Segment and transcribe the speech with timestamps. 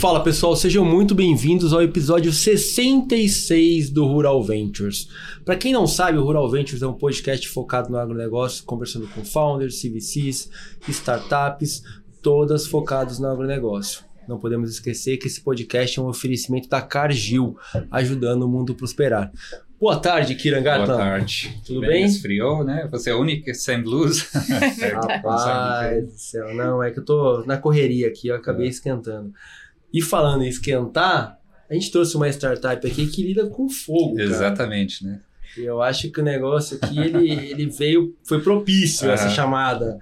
[0.00, 5.08] Fala pessoal, sejam muito bem-vindos ao episódio 66 do Rural Ventures.
[5.44, 9.22] Para quem não sabe, o Rural Ventures é um podcast focado no agronegócio, conversando com
[9.22, 10.50] founders, CVCs,
[10.88, 11.82] startups,
[12.22, 14.02] todas focadas no agronegócio.
[14.26, 17.58] Não podemos esquecer que esse podcast é um oferecimento da Cargill,
[17.90, 19.30] ajudando o mundo a prosperar.
[19.78, 20.86] Boa tarde, Kirangata.
[20.86, 21.60] Boa tarde.
[21.66, 22.04] Tudo bem?
[22.04, 22.88] Esfriou, né?
[22.90, 24.24] Você é a única sem blusa.
[24.94, 28.70] Rapaz do céu, não, é que eu tô na correria aqui, eu acabei É.
[28.70, 29.32] esquentando.
[29.92, 34.28] E falando em esquentar, a gente trouxe uma startup aqui que lida com fogo, cara.
[34.28, 35.20] Exatamente, né?
[35.56, 39.34] E Eu acho que o negócio aqui, ele, ele veio, foi propício essa Aham.
[39.34, 39.98] chamada.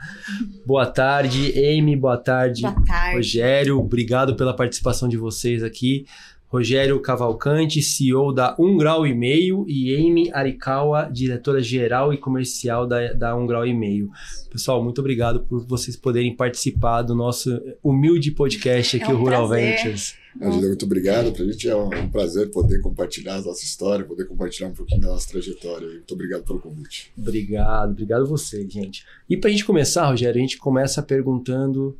[0.66, 3.16] Boa tarde, Amy, boa tarde, Boa tarde.
[3.16, 6.05] Rogério, obrigado pela participação de vocês aqui.
[6.48, 13.12] Rogério Cavalcante, CEO da Um Grau e Meio, e Amy Arikawa, diretora-geral e comercial da,
[13.12, 14.10] da Um Grau e Meio.
[14.51, 19.19] Pessoal, muito obrigado por vocês poderem participar do nosso humilde podcast aqui, É um o
[19.19, 19.76] Rural prazer.
[19.76, 20.15] Ventures.
[20.41, 21.32] Angela, muito obrigado.
[21.32, 25.01] Para a gente é um prazer poder compartilhar a nossa história, poder compartilhar um pouquinho
[25.02, 25.87] da nossa trajetória.
[25.87, 27.13] Muito obrigado pelo convite.
[27.19, 29.04] Obrigado, obrigado a você, gente.
[29.29, 31.99] E pra gente começar, Rogério, a gente começa perguntando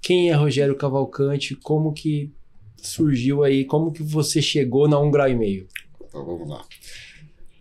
[0.00, 2.32] quem é Rogério Cavalcante, como que
[2.86, 5.66] surgiu aí, como que você chegou na um grau e meio?
[6.06, 6.64] Então vamos lá.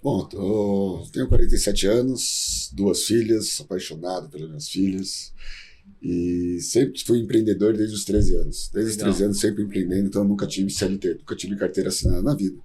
[0.01, 5.33] Bom, eu tenho 47 anos, duas filhas, apaixonado pelas minhas filhas.
[6.01, 8.69] E sempre fui empreendedor desde os 13 anos.
[8.73, 9.11] Desde os Legal.
[9.13, 12.57] 13 anos sempre empreendendo, então nunca tive CLT, nunca tive carteira assinada na vida.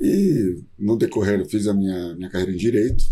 [0.00, 3.04] E no decorrer, eu fiz a minha, minha carreira em Direito,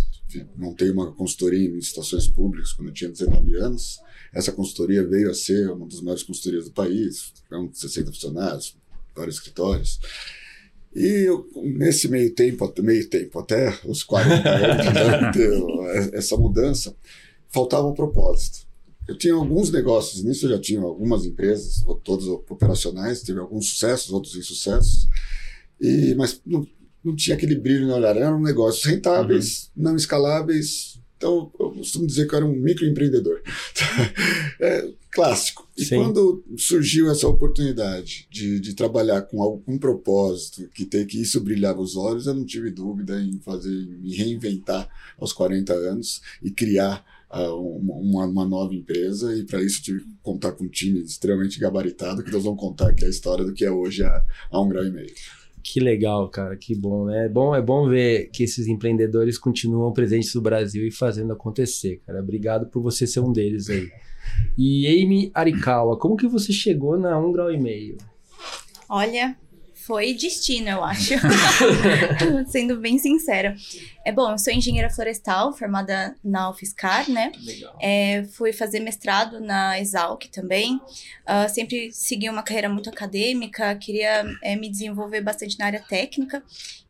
[0.57, 3.99] montei uma consultoria em licitações públicas quando eu tinha 19 anos.
[4.33, 8.77] Essa consultoria veio a ser uma das maiores consultorias do país, com 60 funcionários,
[9.15, 10.01] vários escritórios.
[10.95, 16.95] E eu, nesse meio tempo, meio tempo, até os 40 anos, né, deu essa mudança,
[17.49, 18.67] faltava um propósito.
[19.09, 24.13] Eu tinha alguns negócios, nisso eu já tinha algumas empresas, todas operacionais, teve alguns sucessos,
[24.13, 25.09] outros insucessos,
[25.81, 26.67] e, mas não,
[27.05, 28.17] não tinha aquele brilho no olhar.
[28.17, 31.01] Eram negócios rentáveis, não escaláveis.
[31.23, 33.41] Então, eu costumo dizer que eu era um microempreendedor.
[34.59, 35.69] é, clássico.
[35.77, 35.99] E Sim.
[35.99, 41.81] quando surgiu essa oportunidade de, de trabalhar com algum propósito, que, ter, que isso brilhava
[41.81, 47.05] os olhos, eu não tive dúvida em fazer, me reinventar aos 40 anos e criar
[47.31, 49.33] ah, uma, uma- nova empresa.
[49.33, 52.89] E para isso tive que contar com um time extremamente gabaritado, que nós vamos contar
[52.89, 55.15] aqui a história do que é hoje a, a um grau e meio.
[55.63, 57.27] Que legal, cara, que bom, né?
[57.27, 62.03] É bom, é bom ver que esses empreendedores continuam presentes no Brasil e fazendo acontecer,
[62.05, 62.21] cara.
[62.21, 63.89] Obrigado por você ser um deles aí.
[64.59, 67.97] E Amy Arikawa, como que você chegou na um grau e meio?
[68.89, 69.37] Olha,
[69.87, 71.15] foi destino, eu acho.
[72.49, 73.57] Sendo bem sincera.
[74.05, 77.33] É bom, eu sou engenheira florestal, formada na UFSCar, né?
[77.41, 77.77] Legal.
[77.81, 80.81] É, fui fazer mestrado na Exalc também.
[81.27, 86.43] Ah, sempre segui uma carreira muito acadêmica, queria é, me desenvolver bastante na área técnica.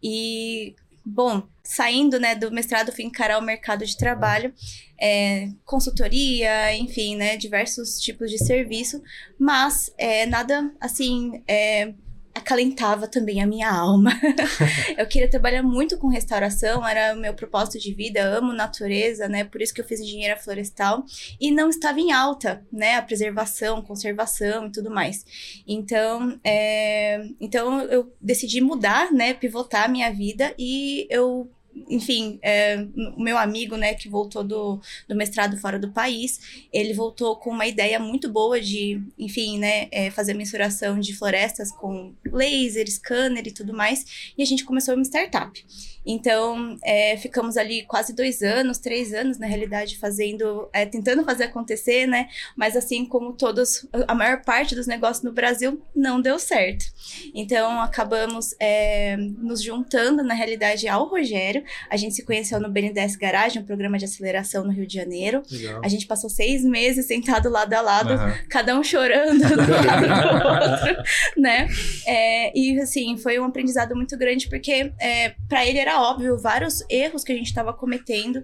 [0.02, 0.74] E,
[1.04, 4.52] bom, saindo né, do mestrado, fui encarar o mercado de trabalho,
[5.00, 9.02] é, consultoria, enfim, né, diversos tipos de serviço,
[9.38, 11.42] mas é, nada assim.
[11.46, 11.94] é,
[12.34, 14.10] acalentava também a minha alma.
[14.96, 19.44] eu queria trabalhar muito com restauração, era o meu propósito de vida, amo natureza, né?
[19.44, 21.04] Por isso que eu fiz engenharia florestal
[21.40, 22.96] e não estava em alta, né?
[22.96, 25.24] A preservação, conservação e tudo mais.
[25.66, 29.34] Então, é, então eu decidi mudar, né?
[29.34, 31.50] Pivotar a minha vida e eu
[31.88, 36.92] enfim, é, o meu amigo, né, que voltou do, do mestrado fora do país, ele
[36.92, 42.14] voltou com uma ideia muito boa de, enfim, né, é, fazer mensuração de florestas com
[42.24, 45.64] laser, scanner e tudo mais, e a gente começou uma startup.
[46.04, 51.44] Então, é, ficamos ali quase dois anos, três anos, na realidade, fazendo, é, tentando fazer
[51.44, 52.28] acontecer, né?
[52.56, 56.84] Mas assim como todos, a maior parte dos negócios no Brasil não deu certo.
[57.32, 61.61] Então, acabamos é, nos juntando, na realidade, ao Rogério.
[61.90, 65.42] A gente se conheceu no BNDES Garage, um programa de aceleração no Rio de Janeiro.
[65.50, 65.80] Legal.
[65.84, 68.34] A gente passou seis meses sentado lado a lado, Aham.
[68.48, 71.02] cada um chorando do lado do outro,
[71.36, 71.68] né?
[72.06, 76.84] É, e assim, foi um aprendizado muito grande, porque é, para ele era óbvio vários
[76.88, 78.42] erros que a gente estava cometendo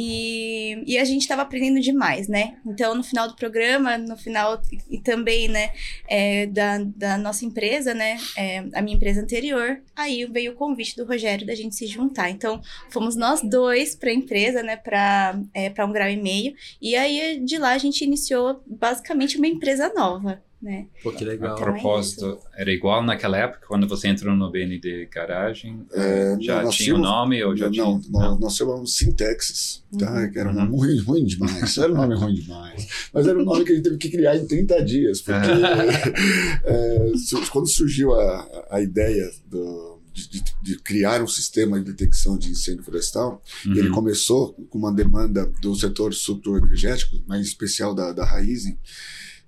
[0.00, 2.56] e, e a gente estava aprendendo demais, né?
[2.64, 5.72] Então, no final do programa, no final e, também, né,
[6.06, 10.94] é, da, da nossa empresa, né, é, a minha empresa anterior, aí veio o convite
[10.94, 12.30] do Rogério da gente se juntar.
[12.30, 16.54] Então, fomos nós dois para a empresa, né, para é, um grau e meio.
[16.80, 20.40] E aí, de lá, a gente iniciou basicamente uma empresa nova.
[20.60, 20.86] Né?
[21.02, 21.54] Pô, que A legal.
[21.56, 25.86] Então é propósito era igual naquela época, quando você entrou no BND Garagem?
[25.92, 28.00] É, já tinha o tínhamos- nome ou já não, tinha?
[28.10, 30.12] nós, nós chamamos Sintexis, tá?
[30.12, 30.30] Uhum.
[30.32, 31.78] que era um nome ruim, ruim demais.
[31.78, 32.88] Era um nome ruim demais.
[33.12, 35.38] Mas era um nome que a gente teve que criar em 30 dias, porque
[36.64, 37.12] é,
[37.50, 42.50] quando surgiu a, a ideia do- de, de- de criar um sistema de detecção de
[42.50, 43.76] incêndio florestal, Uhum.
[43.76, 48.76] ele começou com uma demanda do setor sucroenergético, mais em especial da, da Raizen.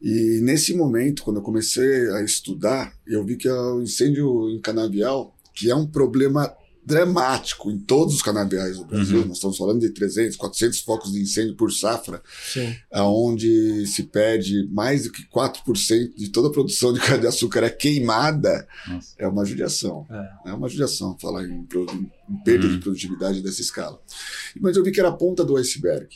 [0.03, 5.35] E nesse momento, quando eu comecei a estudar, eu vi que o incêndio em canavial,
[5.55, 6.53] que é um problema
[6.83, 9.27] dramático em todos os canaviais do Brasil, Uhum.
[9.27, 12.75] nós estamos falando de 300, 400 focos de incêndio por safra, Sim.
[12.91, 18.67] aonde se perde mais do que 4% de toda a produção de cana-de-açúcar é queimada,
[18.89, 19.15] Nossa.
[19.19, 20.07] é uma judiação.
[20.45, 20.51] É.
[20.51, 22.73] É uma judiação falar em, em perda Uhum.
[22.73, 24.01] de produtividade dessa escala.
[24.59, 26.09] Mas eu vi que era a ponta do iceberg.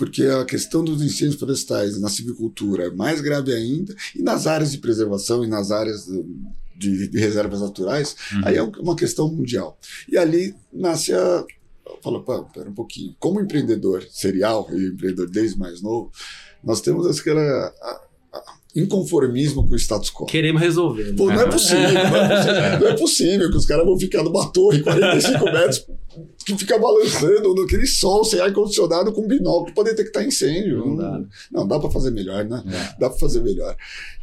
[0.00, 4.72] Porque a questão dos incêndios florestais na silvicultura é mais grave ainda, e nas áreas
[4.72, 6.26] de preservação e nas áreas do-
[6.74, 8.40] de, de reservas naturais, Uhum.
[8.46, 9.78] aí é um- uma questão mundial.
[10.10, 11.44] E ali nasce a.
[12.02, 12.22] Fala,
[12.54, 13.14] pera um pouquinho.
[13.18, 16.10] Como empreendedor serial, e empreendedor desde mais novo,
[16.64, 17.74] nós temos aquela.
[18.74, 20.26] Inconformismo com o status quo.
[20.26, 21.04] Queremos resolver.
[21.04, 21.14] né?
[21.16, 24.22] Pô, não é possível, não é possível, não é possível que os caras vão ficar
[24.22, 25.86] numa torre 45 metros
[26.44, 30.78] que fica balançando naquele sol sem ar-condicionado com binóculo para detectar incêndio.
[30.78, 31.20] Não dá.
[31.52, 32.62] Não, dá para fazer melhor, né?
[32.66, 33.00] É.
[33.00, 33.76] Dá para fazer melhor.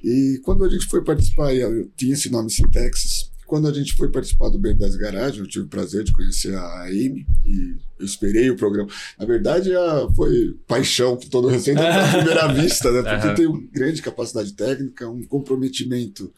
[0.03, 4.11] E quando a gente foi participar, eu tinha esse nome Sintexis, quando a gente foi
[4.11, 8.49] participar do Ben10 Garage, eu tive o prazer de conhecer a Amy e eu esperei
[8.51, 8.89] o programa.
[9.17, 13.01] Na verdade, a- foi paixão que todo recente à primeira vista, né?
[13.01, 13.35] Porque Aham.
[13.35, 16.31] tem uma grande capacidade técnica, um comprometimento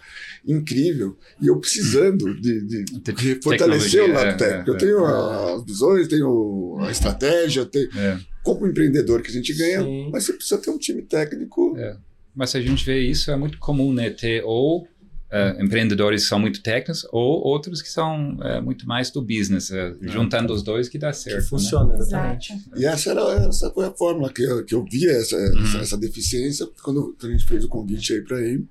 [0.46, 2.84] incrível e eu precisando de, de,
[3.14, 4.72] de fortalecer o lado é, técnico.
[4.72, 8.20] é, eu tenho a- as visões, tenho a estratégia, tenho, É.
[8.44, 10.10] como empreendedor que a gente ganha, Sim.
[10.12, 11.76] mas você precisa ter um time técnico.
[11.78, 11.98] É.
[12.36, 14.10] Mas a gente vê isso, é muito comum, né?
[14.12, 14.88] Ter ou
[15.32, 19.72] eh, empreendedores que são muito técnicos ou outros que são eh, muito mais do business.
[19.72, 21.38] eh, juntando os dois que dá certo.
[21.38, 21.48] Que né?
[21.50, 22.54] funciona, exatamente.
[22.54, 22.70] Exato.
[22.80, 25.64] E essa, era, essa foi a fórmula que eu, que eu via essa, Uhum.
[25.64, 28.66] essa, essa deficiência quando a gente fez o convite aí para ele.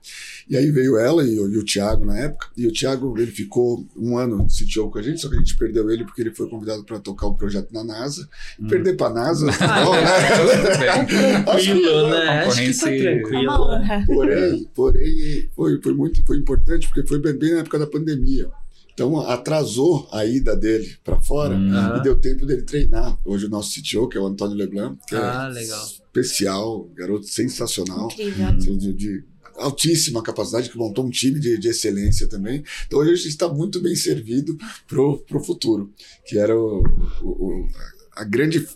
[0.49, 2.49] E aí veio ela e, o- e o Thiago na época.
[2.57, 5.39] E o Thiago ele ficou um ano de CTO com a gente, só que a
[5.39, 8.29] gente perdeu ele porque ele foi convidado para tocar o projeto na NASA.
[8.59, 8.67] E Hum.
[8.69, 10.01] perder para a NASA, Ah, não, né?
[10.37, 11.45] Tudo bem.
[11.45, 12.45] Tranquilo, né?
[12.47, 13.43] Acho que tá É tranquilo.
[13.43, 13.59] né?
[13.79, 14.05] honra.
[14.07, 18.51] Porém, porém foi, foi muito foi importante porque foi bem, bem na época da pandemia.
[18.95, 21.73] Então atrasou a ida dele para fora Hum.
[21.73, 21.99] Aham.
[21.99, 23.17] e deu tempo dele treinar.
[23.25, 25.87] Hoje o nosso CTO, que é o Antônio Leblanc, que Ah, é legal.
[25.87, 29.25] especial, garoto sensacional, assim, de, de
[29.57, 32.65] altíssima capacidade, que montou um time de, de excelência também.
[32.87, 34.57] Então hoje a gente está muito bem servido
[34.89, 35.93] pro, pro futuro,
[36.27, 36.83] que era o,
[37.23, 37.27] o-
[37.63, 37.69] o-
[38.17, 38.67] a grande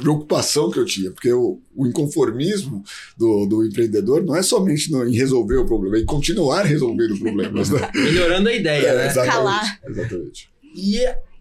[0.00, 2.82] preocupação que eu tinha, porque o, o inconformismo
[3.16, 7.18] do, do empreendedor não é somente no- em resolver o problema, é em continuar resolvendo
[7.18, 7.70] problemas.
[7.70, 7.80] Né?
[7.94, 9.06] Melhorando a ideia, É, né?
[9.06, 9.80] exatamente, Escalar.
[9.88, 10.48] exatamente.
[10.74, 10.98] E,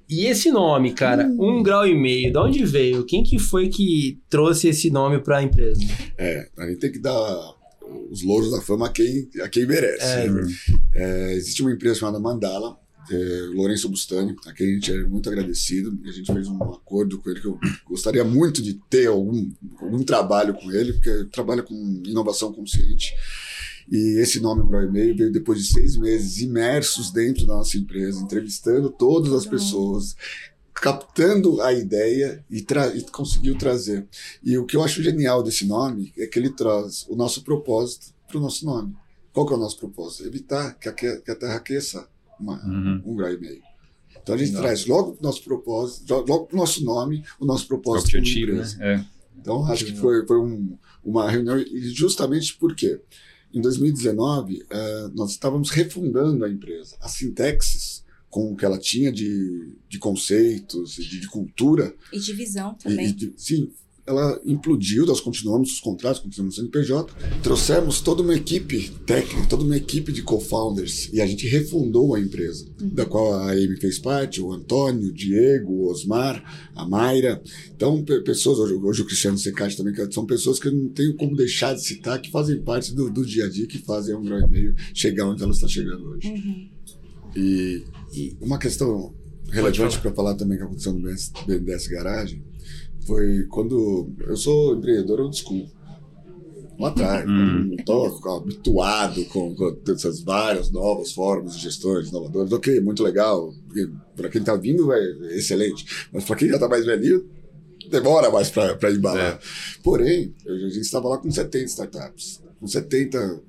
[0.10, 3.06] e esse nome, cara, um grau e meio, de onde veio?
[3.06, 5.82] Quem que foi que trouxe esse nome para a empresa?
[6.18, 7.56] É, a gente tem que dar
[8.10, 10.04] os louros da fama a quem, a quem merece.
[10.06, 10.30] É.
[10.30, 10.42] né?
[10.94, 12.78] É, existe uma empresa chamada Mandala,
[13.12, 15.98] é, Lourenço Bustani, a quem a gente é muito agradecido.
[16.06, 20.04] A gente fez um acordo com ele que eu gostaria muito de ter algum, algum
[20.04, 21.74] trabalho com ele, porque trabalha com
[22.06, 23.14] inovação consciente.
[23.92, 27.56] E esse nome, um grau e meio, veio depois de seis meses imersos dentro da
[27.56, 30.16] nossa empresa, entrevistando todas as pessoas,
[30.74, 34.08] captando a ideia e, tra e conseguiu trazer.
[34.44, 38.08] E o que eu acho genial desse nome é que ele traz o nosso propósito
[38.28, 38.96] para o nosso nome.
[39.32, 40.26] Qual que é o nosso propósito?
[40.26, 42.08] Evitar que a, que a Terra aqueça
[42.40, 43.02] uma, Uhum.
[43.06, 43.62] um grau e meio.
[44.22, 44.62] Então a gente Não.
[44.62, 48.58] traz logo o nosso propósito, logo o nosso nome, o nosso propósito como Objetivo, né?
[48.60, 48.84] empresa.
[48.84, 49.06] É.
[49.40, 53.00] Então, acho que foi, foi um- uma reunião, e justamente porque
[53.54, 56.96] em 2019 eh, nós estávamos refundando a empresa.
[57.00, 62.76] A Sintexis, com o que ela tinha de, de conceitos, de, de cultura, E divisão
[62.80, 63.08] e- também.
[63.10, 63.72] e de- sim,
[64.08, 69.64] ela implodiu, nós continuamos os contratos, continuamos no CNPJ, trouxemos toda uma equipe técnica, toda
[69.64, 73.98] uma equipe de co-founders, e a gente refundou a empresa, da qual a Amy fez
[73.98, 77.42] parte, o Antônio, o Diego, o Osmar, a Mayra.
[77.76, 80.90] Então, pe- pessoas, hoje, hoje o Cristiano Secati também, que são pessoas que eu não
[80.90, 84.14] tenho como deixar de citar, que fazem parte do, do dia a dia, que fazem
[84.16, 86.28] um grau e meio chegar onde ela está chegando hoje.
[86.28, 86.70] Uhum.
[87.36, 87.84] E,
[88.14, 89.14] e uma questão
[89.50, 92.44] relevante para falar também que aconteceu no BNDES Garagem
[93.06, 95.66] foi quando eu sou empreendedor old school.
[96.78, 97.68] Lá atrás, Hum.
[97.70, 102.52] não estou habituado com, com essas várias novas formas de gestões inovadoras.
[102.52, 103.54] Ok, muito legal.
[104.16, 105.86] Para quem está vindo é excelente.
[106.12, 107.26] Mas para quem já está mais velhinho,
[107.90, 109.36] demora mais para embalar.
[109.36, 109.40] É.
[109.82, 112.42] Porém, a gente estava lá com 70 startups.
[112.60, 113.42] com 70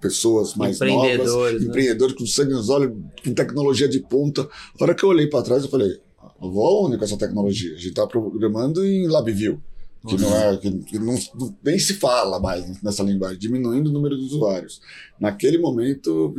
[0.00, 2.92] pessoas mais novas, empreendedores com sangue nos olhos,
[3.24, 4.42] com tecnologia de ponta.
[4.78, 5.98] A hora que eu olhei para trás, eu falei,
[6.42, 7.72] eu vou aonde com essa tecnologia?
[7.72, 9.62] A gente está programando em LabVIEW,
[10.06, 11.16] que, não, é, que, que não,
[11.62, 14.80] nem se fala mais nessa linguagem, diminuindo o número de usuários.
[15.20, 16.34] Naquele momento,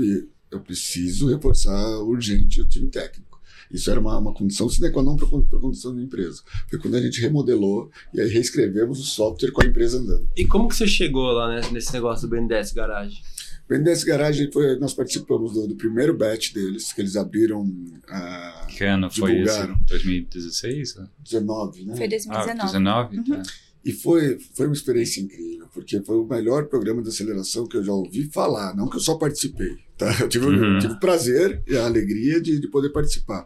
[0.51, 3.33] eu preciso reforçar urgente o time técnico.
[3.72, 6.43] Isso era uma, uma condição sine qua non para a condição da empresa.
[6.69, 10.29] Foi quando a gente remodelou e aí reescrevemos o software com a empresa andando.
[10.38, 13.22] E como que você chegou lá né, nesse negócio do BNDES Garage?
[13.67, 17.62] BNDES Garage, foi, nós participamos do, do, primeiro batch deles, que eles abriram.
[17.62, 19.75] Uh, que ano foi isso?
[19.88, 20.96] 2016?
[21.20, 21.96] 19, né?
[21.96, 22.51] Foi 2019.
[22.51, 23.17] Ah, 19?
[23.17, 23.24] Uhum.
[23.24, 23.43] Tá.
[23.86, 27.84] E foi, foi uma experiência incrível, porque foi o melhor programa de aceleração que eu
[27.84, 29.77] já ouvi falar, não que eu só participei.
[29.98, 30.22] Tá?
[30.22, 30.75] Eu tive, uhum.
[30.75, 33.46] eu tive o prazer e a alegria de, de poder participar.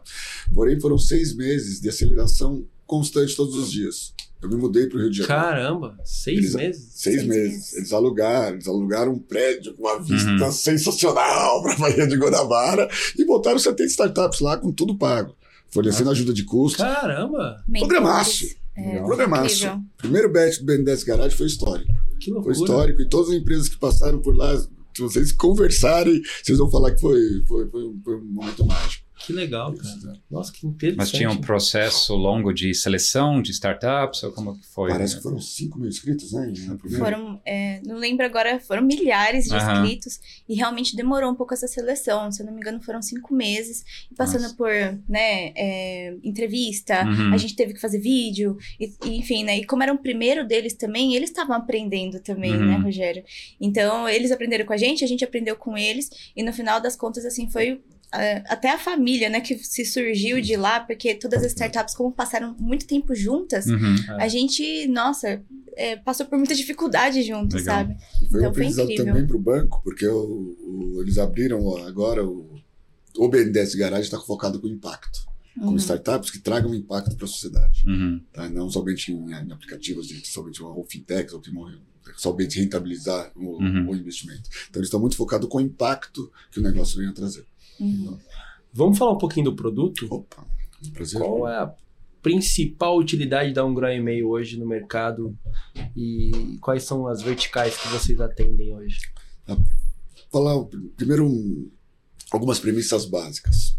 [0.54, 4.14] Porém, foram seis meses de aceleração constante todos os dias.
[4.42, 5.42] Eu me mudei para o Rio de Janeiro.
[5.42, 6.82] Caramba, seis eles, meses?
[6.92, 7.52] Seis, seis meses.
[7.52, 7.74] meses.
[7.74, 10.52] Eles alugaram, eles alugaram um prédio com uma vista uhum.
[10.52, 15.36] sensacional para a Bahia de Guanabara e botaram 70 startups lá com tudo pago,
[15.68, 16.78] fornecendo ajuda de custo.
[16.78, 17.62] Caramba!
[17.78, 18.46] Programaço.
[18.76, 19.66] É, Programaço.
[19.66, 19.84] Incrível.
[19.98, 21.92] Primeiro batch do BNDES Garage foi histórico.
[22.20, 22.54] Que loucura.
[22.54, 26.70] Foi histórico e todas as empresas que passaram por lá, se vocês conversarem, vocês vão
[26.70, 29.07] falar que foi, foi, foi, foi um momento mágico.
[29.18, 30.20] Que legal, cara.
[30.30, 30.98] Nossa, que interessante.
[30.98, 34.90] Mas tinha um processo longo de seleção de startups, ou como que foi?
[34.90, 36.52] Parece que foram 5 mil inscritos, né?
[36.96, 41.66] Foram, é, não lembro agora, foram milhares de inscritos e realmente demorou um pouco essa
[41.66, 42.30] seleção.
[42.30, 43.84] Se eu não me engano, foram cinco meses.
[44.10, 44.54] E passando Nossa.
[44.54, 44.70] por,
[45.08, 47.34] né, é, entrevista, uhum.
[47.34, 49.58] a gente teve que fazer vídeo, e, e, enfim, né?
[49.58, 52.66] E como era o primeiro deles também, eles estavam aprendendo também, né, uhum.
[52.66, 53.24] né, Rogério?
[53.60, 56.96] Então, eles aprenderam com a gente, a gente aprendeu com eles, e no final das
[56.96, 61.52] contas, assim, foi até a família, né, que se surgiu de lá, porque todas as
[61.52, 64.24] startups, como passaram muito tempo juntas, uhum, é.
[64.24, 65.42] a gente, nossa,
[65.76, 67.76] é, passou por muita dificuldade juntos, Legal.
[67.76, 67.96] sabe?
[68.22, 72.24] E foi então, um aprendizado também para o banco, porque o, o, eles abriram agora
[72.24, 72.58] o,
[73.16, 75.28] o BNDES Garage está focado com impacto.
[75.58, 75.76] Com uhum.
[75.76, 77.82] startups que tragam impacto para a sociedade.
[77.84, 78.20] Uhum.
[78.32, 78.48] Tá?
[78.48, 81.80] Não somente em, em, aplicativos de somente uma fintechs ou que morrem
[82.16, 83.90] somente rentabilizar o, uhum.
[83.90, 84.48] o investimento.
[84.70, 87.44] Então eles estão muito focados com o impacto que o negócio vem a trazer.
[87.80, 88.18] Uhum.
[88.72, 90.06] Vamos falar um pouquinho do produto?
[90.10, 90.46] Opa,
[90.92, 91.20] prazer.
[91.20, 91.74] Qual é a
[92.22, 95.36] principal utilidade da um grão e meio hoje no mercado
[95.96, 98.98] e quais são as verticais que vocês atendem hoje?
[99.46, 99.64] Vou
[100.30, 100.64] falar
[100.96, 101.70] primeiro um,
[102.30, 103.76] algumas premissas básicas.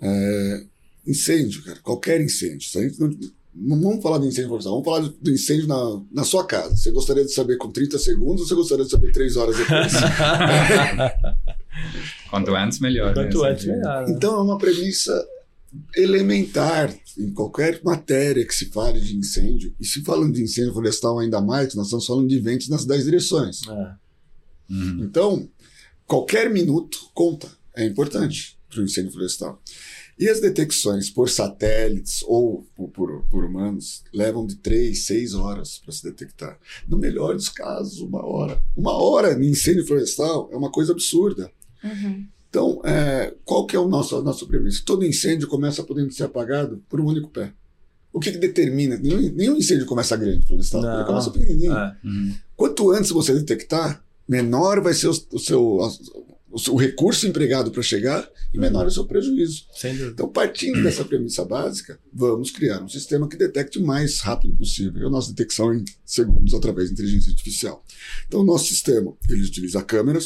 [0.00, 0.64] É,
[1.06, 2.68] incêndio, cara, qualquer incêndio.
[2.98, 3.08] Não,
[3.54, 6.76] não, vamos falar de incêndio florestal, vamos falar do incêndio na, na sua casa.
[6.76, 9.92] Você gostaria de saber com 30 segundos ou você gostaria de saber 3 horas depois?
[12.30, 13.14] Quanto antes, melhor.
[13.14, 13.50] Quanto né?
[13.50, 14.06] antes, melhor.
[14.06, 14.12] Né?
[14.14, 15.26] Então, é uma premissa
[15.94, 19.74] elementar em qualquer matéria que se fale de incêndio.
[19.80, 23.04] E se falando de incêndio florestal ainda mais, nós estamos falando de ventos nas 10
[23.04, 23.60] direções.
[23.68, 23.94] É.
[24.70, 25.04] Uhum.
[25.04, 25.48] Então,
[26.06, 27.48] qualquer minuto conta.
[27.74, 29.60] É importante para o incêndio florestal.
[30.18, 35.92] E as detecções por satélites ou por, por humanos levam de três, seis horas para
[35.92, 36.58] se detectar.
[36.88, 38.62] No melhor dos casos, uma hora.
[38.74, 41.52] Uma hora em incêndio florestal é uma coisa absurda.
[41.82, 42.26] Uhum.
[42.48, 44.82] Então, é, qual que é o nosso, a nossa premissa?
[44.84, 47.52] Todo incêndio começa podendo ser apagado por um único pé.
[48.12, 48.96] O que, que determina?
[48.96, 51.74] Nenhum, nenhum, incêndio começa grande florestal, ele começa pequenininho.
[51.74, 51.96] É.
[52.02, 52.34] Uhum.
[52.56, 55.78] Quanto antes você detectar, menor vai ser o, o seu,
[56.50, 59.66] o, recurso empregado para chegar e menor é o seu prejuízo.
[60.14, 65.06] Então, partindo dessa premissa básica, vamos criar um sistema que detecte o mais rápido possível.
[65.06, 67.84] a nossa detecção em segundos através de inteligência artificial.
[68.26, 70.24] Então, o nosso sistema ele utiliza câmeras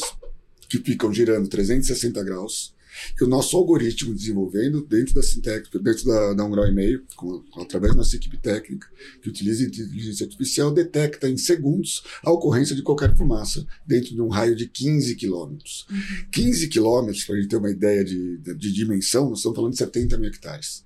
[0.71, 2.73] que ficam girando 360 graus
[3.17, 7.43] que o nosso algoritmo desenvolvendo dentro da Sintec, dentro da, da um e meio, com,
[7.57, 8.87] através da nossa equipe técnica,
[9.21, 14.27] que utiliza inteligência artificial, detecta em segundos a ocorrência de qualquer fumaça dentro de um
[14.27, 15.85] raio de 15 quilômetros.
[15.89, 16.25] Uhum.
[16.31, 19.71] 15 quilômetros, para a gente ter uma ideia de, de, de, dimensão, nós estamos falando
[19.71, 20.83] de 70 mil hectares.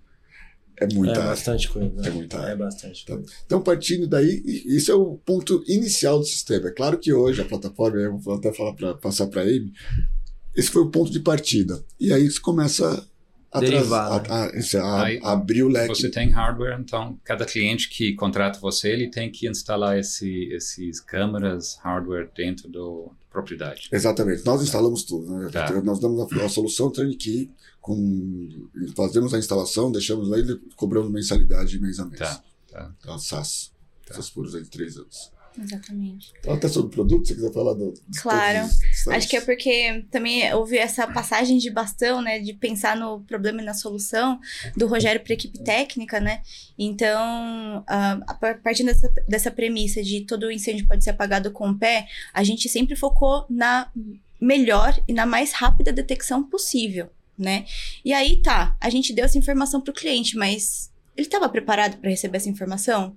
[0.78, 1.30] É muita é área.
[1.30, 2.08] bastante coisa.
[2.08, 2.52] É muita área.
[2.52, 6.68] É bastante então, então, partindo daí, isso é o ponto inicial do sistema.
[6.68, 9.72] É claro que hoje a plataforma, eu vou até falar para passar para a Amy,
[10.56, 11.84] esse foi o ponto de partida.
[12.00, 13.06] E aí você começa
[13.52, 15.96] a, Derivar, a, a, a, aí, abrir o leque.
[15.96, 21.00] Você tem hardware, então cada cliente que contrata você, ele tem que instalar esse, esses
[21.00, 23.90] câmeras, hardware dentro do, propriedade.
[23.92, 24.46] Exatamente.
[24.46, 25.30] Nós instalamos tudo.
[25.30, 25.50] Né?
[25.50, 25.82] Tá.
[25.82, 27.52] Nós damos a, a solução turnkey,
[27.82, 32.20] com, fazemos a instalação, deixamos lá e cobramos mensalidade mês a mês.
[32.20, 32.44] Tá.
[32.72, 32.96] tá.
[33.00, 33.74] Então, SaaS.
[34.06, 34.14] Tá.
[34.14, 35.32] Essas puras aí de três anos.
[35.58, 36.34] Exatamente.
[36.40, 37.94] Então, até sobre o produto, se você quiser falar do.
[38.22, 38.70] Claro.
[39.10, 42.40] Acho que é porque também houve essa passagem de bastão, né?
[42.40, 44.40] De pensar no problema e na solução
[44.76, 46.42] do Rogério para a equipe técnica, né?
[46.78, 51.78] Então, a par- partindo dessa, dessa premissa de todo incêndio pode ser apagado com o
[51.78, 53.90] pé, a gente sempre focou na
[54.40, 57.66] melhor e na mais rápida detecção possível, né?
[58.04, 61.98] E aí tá, a gente deu essa informação para o cliente, mas ele estava preparado
[61.98, 63.16] para receber essa informação?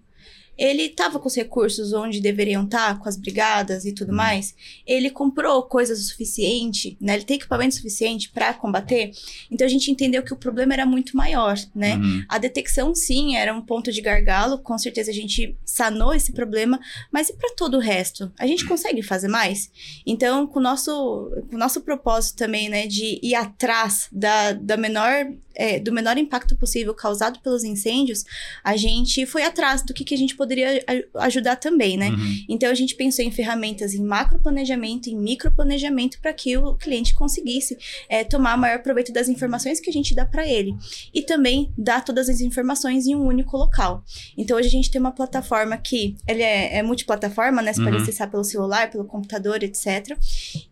[0.58, 4.54] Ele estava com os recursos onde deveriam estar, com as brigadas e tudo mais?
[4.86, 7.14] Ele comprou coisas o suficiente, né?
[7.14, 9.12] Ele tem equipamento suficiente para combater?
[9.50, 11.96] Então a gente entendeu que o problema era muito maior, né?
[11.96, 12.24] Uhum.
[12.28, 16.80] A detecção, sim, era um ponto de gargalo, com certeza a gente sanou esse problema,
[17.12, 18.32] mas e para todo o resto?
[18.38, 19.70] A gente consegue fazer mais?
[20.04, 24.76] Então, com o nosso, com o nosso propósito também, né, de ir atrás da, da
[24.76, 28.24] menor, é, do menor impacto possível causado pelos incêndios,
[28.64, 32.10] a gente foi atrás do que, que a gente poderia a- ajudar também, né?
[32.10, 32.44] Uhum.
[32.48, 37.76] Então a gente pensou em ferramentas em macroplanejamento, em microplanejamento, para que o cliente conseguisse
[38.08, 40.74] é, tomar maior proveito das informações que a gente dá para ele.
[41.12, 44.02] E também dar todas as informações em um único local.
[44.36, 47.72] Então hoje a gente tem uma plataforma que ele é, é multiplataforma, né?
[47.72, 48.02] Você pode Uhum.
[48.02, 50.16] acessar pelo celular, pelo computador, etc.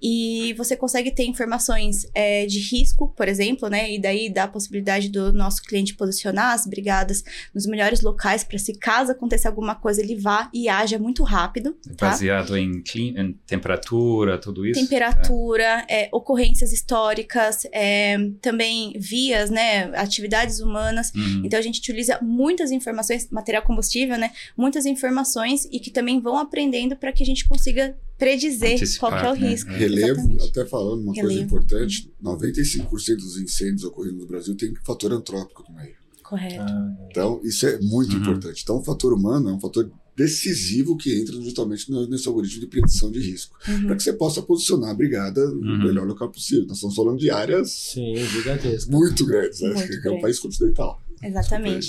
[0.03, 3.93] E você consegue ter informações é, de risco, por exemplo, né?
[3.93, 8.59] E daí dá a possibilidade do nosso cliente posicionar as brigadas nos melhores locais para
[8.59, 12.11] se caso aconteça alguma coisa, ele vá e haja muito rápido, tá?
[12.11, 14.81] Baseado em, em temperatura, tudo isso.
[14.81, 19.91] Temperatura, é, ocorrências históricas, é, também vias, né?
[19.97, 21.13] Atividades humanas.
[21.15, 21.19] É.
[21.19, 21.43] Uhum.
[21.45, 24.31] Então a gente utiliza muitas informações, material combustível, né?
[24.57, 29.21] Muitas informações e que também vão aprendendo para que a gente consiga predizer Antecipar, qual
[29.21, 29.51] que é o né?
[29.51, 29.71] risco.
[29.71, 30.49] Relevo, Exatamente.
[30.49, 31.47] até falando uma coisa Relevo.
[31.47, 35.95] importante: 95% dos incêndios ocorridos no Brasil tem fator antrópico no meio.
[36.29, 36.61] Correto.
[36.63, 38.21] Ah, Então, isso é muito Uhum.
[38.21, 38.61] importante.
[38.63, 42.67] Então, o fator humano é um fator decisivo que entra justamente no- nesse algoritmo de
[42.67, 43.57] predição de risco.
[43.69, 43.87] Uhum.
[43.87, 45.85] Para que você possa posicionar a brigada no Uhum.
[45.85, 46.67] melhor local possível.
[46.67, 48.91] Nós estamos falando de áreas sim, gigantesco.
[48.91, 49.73] muito grandes, né?
[49.75, 51.01] Muito que é um país continental.
[51.23, 51.89] Exatamente.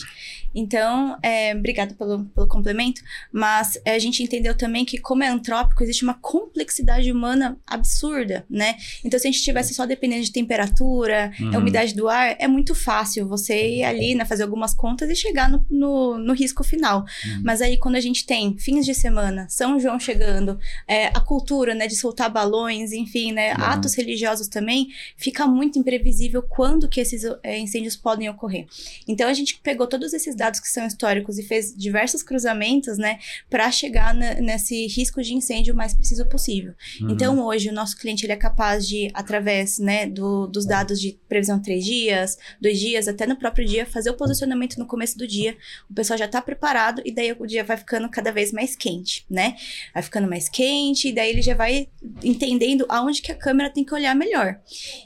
[0.59, 5.27] Então, é, obrigado pelo, pelo complemento, mas é, a gente entendeu também que, como é
[5.27, 8.75] antrópico, existe uma complexidade humana absurda, né?
[9.05, 11.55] Então, se a gente estivesse só dependendo de temperatura, Uhum.
[11.55, 15.15] a umidade do ar, é muito fácil você ir ali, né, fazer algumas contas e
[15.15, 17.01] chegar no, no, no risco final.
[17.01, 17.41] Uhum.
[17.43, 21.75] Mas aí, quando a gente tem fins de semana, São João chegando, é, a cultura,
[21.75, 23.63] né, de soltar balões, enfim, né, Uhum.
[23.63, 28.65] atos religiosos também, fica muito imprevisível quando que esses é, incêndios podem ocorrer.
[29.07, 33.20] Então a gente pegou todos esses dados que são históricos e fez diversos cruzamentos, né,
[33.50, 36.74] para chegar na- nesse risco de incêndio o mais preciso possível.
[37.01, 37.12] Uhum.
[37.12, 41.20] Então hoje o nosso cliente ele é capaz de, através, né, do- dos dados de
[41.27, 45.27] previsão três dias, dois dias, até no próprio dia, fazer o posicionamento no começo do
[45.27, 45.55] dia.
[45.90, 49.25] O pessoal já está preparado e daí o dia vai ficando cada vez mais quente,
[49.29, 49.55] né?
[49.94, 51.88] Vai ficando mais quente e daí ele já vai
[52.24, 54.60] entendendo aonde que a câmera tem que olhar melhor.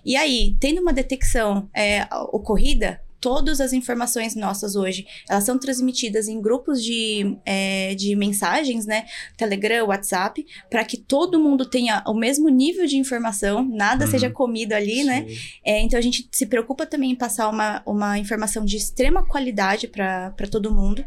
[0.05, 6.27] E aí, tendo uma detecção é, ocorrida, todas as informações nossas hoje, elas são transmitidas
[6.27, 9.05] em grupos de, é, de mensagens, né?
[9.37, 14.11] Telegram, WhatsApp, para que todo mundo tenha o mesmo nível de informação, nada Uhum.
[14.11, 15.25] seja comido ali, né?
[15.29, 15.37] Sim.
[15.63, 19.87] É, então a gente se preocupa também em passar uma, uma informação de extrema qualidade
[19.87, 21.05] para todo mundo.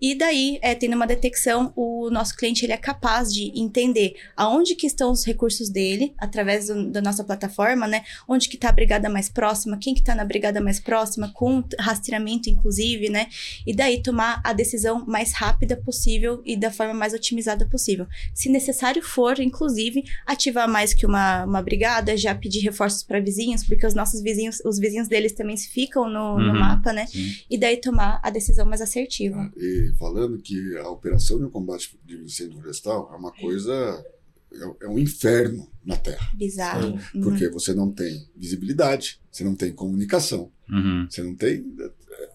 [0.00, 4.74] E daí, é, tendo uma detecção, o nosso cliente ele é capaz de entender aonde
[4.74, 8.02] que estão os recursos dele, através do- da nossa plataforma, né?
[8.28, 11.51] Onde que está a brigada mais próxima, quem que está na brigada mais próxima, com
[11.78, 13.26] rastreamento, inclusive, né?
[13.66, 18.06] E daí tomar a decisão mais rápida possível e da forma mais otimizada possível.
[18.34, 23.64] Se necessário for, inclusive, ativar mais que uma, uma brigada, já pedir reforços para vizinhos,
[23.64, 26.58] porque os nossos vizinhos, os vizinhos deles também se ficam no, no Uhum.
[26.58, 27.06] mapa, né?
[27.06, 27.32] Sim.
[27.50, 29.50] E daí tomar a decisão mais assertiva.
[29.56, 33.72] E falando que a operação de um combate de incêndio florestal é uma coisa.
[33.72, 34.22] é-
[34.84, 36.28] É um inferno na Terra.
[36.34, 36.98] Bizarro.
[37.14, 37.22] Uhum.
[37.22, 41.06] Porque você não tem visibilidade, você não tem comunicação, Uhum.
[41.08, 41.64] você não tem.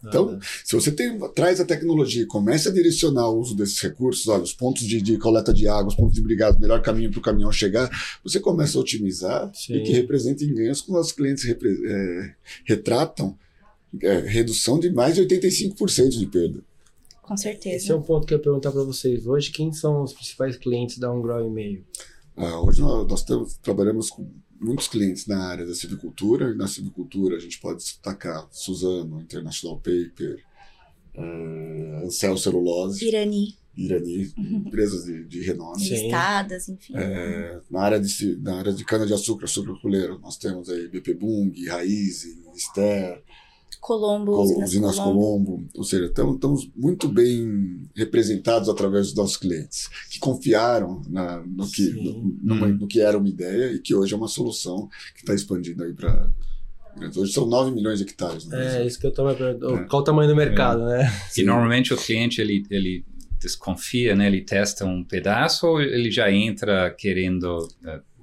[0.06, 4.28] Então, se você tem, traz a tecnologia e começa a direcionar o uso desses recursos,
[4.28, 7.10] olha, os pontos de, de coleta de água, os pontos de brigada, o melhor caminho
[7.10, 7.90] para o caminhão chegar,
[8.24, 9.76] você começa a otimizar Sim.
[9.76, 12.34] e que representa em ganhos quando os clientes repre- é,
[12.66, 13.38] retratam
[14.02, 16.60] é, redução de mais de 85% de perda.
[17.22, 17.76] Com certeza.
[17.76, 19.52] Esse é um ponto que eu ia perguntar para vocês hoje.
[19.52, 21.84] Quem são os principais clientes da Um Grau e Meio?
[22.36, 27.38] Ah, hoje nós, nós temos- trabalhamos com muitos clientes na área da silvicultura, na silvicultura
[27.38, 30.44] a gente pode destacar Suzano, International Paper,
[31.16, 35.80] uh, Ancel Celulose, Irani, Irani, empresas de, de renome.
[35.80, 35.94] Sim.
[35.94, 36.94] listadas, enfim.
[36.96, 42.26] É, na área de, na área de cana-de-açúcar, sucroculeiro, nós temos aí BP Bung, Raiz,
[42.56, 43.24] Ster,
[43.80, 45.20] Colombo, Col- usinas, usinas Colombo.
[45.46, 51.68] Colombo, ou seja, estamos, muito bem representados através dos nossos clientes, que confiaram na- no,
[51.70, 52.78] que, no, numa- Uhum.
[52.78, 55.94] no que era uma ideia e que hoje é uma solução que está expandindo aí
[55.94, 56.30] para.
[57.16, 58.88] Hoje são 9 milhões de hectares no É, Brasil.
[58.88, 59.76] isso que eu tava perguntando.
[59.78, 59.84] É.
[59.86, 61.08] Qual o tamanho do mercado, né?
[61.38, 63.06] E normalmente o cliente ele, ele
[63.40, 64.26] desconfia, né?
[64.26, 67.68] Ele testa um pedaço ou ele já entra querendo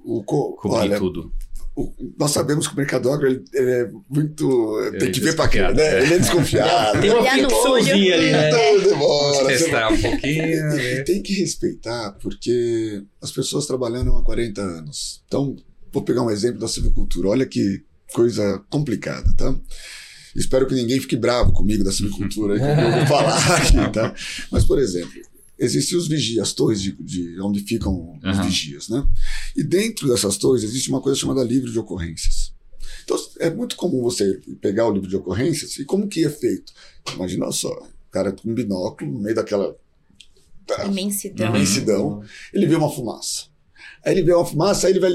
[0.03, 1.31] O co- cobrir olha, tudo?
[1.75, 4.79] O- nós sabemos que o mercado agro ele, ele é muito.
[4.87, 5.83] Ele tem é que ver para desconfiado, né?
[5.83, 6.03] é.
[6.03, 7.01] Ele é desconfiado.
[7.01, 8.49] Tem uma fricçãozinha ali, né?
[8.49, 9.47] Então, demora.
[9.47, 10.45] Testar um pouquinho.
[10.45, 11.03] E ver.
[11.03, 15.21] tem que respeitar, porque as pessoas trabalhando há 40 anos.
[15.27, 15.55] Então,
[15.91, 17.29] vou pegar um exemplo da silvicultura.
[17.29, 17.83] Olha que
[18.13, 19.53] coisa complicada, tá?
[20.35, 24.13] Espero que ninguém fique bravo comigo da silvicultura, que eu vou falar aqui, tá?
[24.51, 25.11] Mas, por exemplo,
[25.57, 28.43] existem os vigias, as torres de, de onde ficam os Aham.
[28.43, 29.07] vigias, né?
[29.55, 32.53] E dentro dessas torres existe uma coisa chamada livro de ocorrências.
[33.03, 36.73] Então, é muito comum você pegar o livro de ocorrências e como que é feito.
[37.13, 39.75] Imagina só, o cara com um binóculo no meio daquela
[40.85, 41.47] Imensidão.
[41.47, 41.55] Uhum.
[41.55, 43.45] imensidão, ele vê uma fumaça.
[44.03, 45.11] Aí ele vê uma fumaça, aí ele vai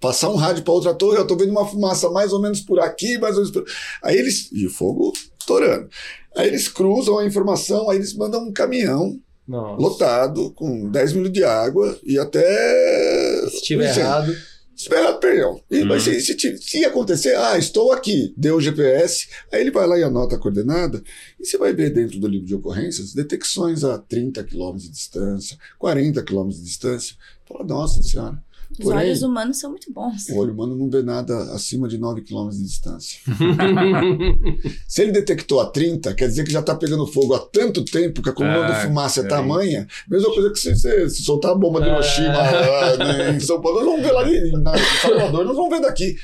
[0.00, 2.78] passar um rádio para outra torre, eu tô vendo uma fumaça mais ou menos por
[2.78, 3.64] aqui, mais ou menos por...
[4.02, 5.12] Aí eles, e o fogo
[5.46, 5.88] torando.
[6.36, 9.82] Aí eles cruzam a informação, aí eles mandam um caminhão Nossa.
[9.82, 13.48] lotado com 10 minutos de água e até...
[13.50, 14.02] Se tiver Incêndio.
[14.02, 14.36] errado,
[14.76, 15.60] Espera, perdão.
[15.68, 15.86] E, Uhum.
[15.86, 19.98] mas se, se, se acontecer, ah, estou aqui, deu o GPS, aí ele vai lá
[19.98, 21.02] e anota a coordenada,
[21.40, 25.58] e você vai ver dentro do livro de ocorrências detecções a 30 quilômetros de distância,
[25.80, 27.16] 40 quilômetros de distância.
[27.44, 30.28] Fala, nossa senhora, Os Porém- olhos humanos são muito bons.
[30.28, 33.18] o olho humano não vê nada acima de 9 quilômetros de distância.
[34.86, 38.22] Se ele detectou a 30, quer dizer que já está pegando fogo há tanto tempo
[38.22, 39.86] que a coluna Ah, de fumaça é tamanha.
[40.08, 43.60] Mesma coisa que se, se, se soltar a bomba de Hiroshima lá, né, em São
[43.60, 44.52] Paulo, nós vamos ver lá em,
[45.00, 46.16] Salvador, nós vamos ver daqui.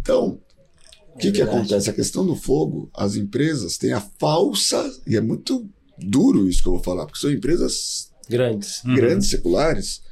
[0.00, 0.38] Então,
[1.14, 1.90] o que, É que acontece?
[1.90, 6.68] A questão do fogo, as empresas têm a falsa, e é muito duro isso que
[6.68, 8.84] eu vou falar, porque são empresas grandes.
[8.84, 8.94] Uhum.
[8.94, 10.02] grandes seculares,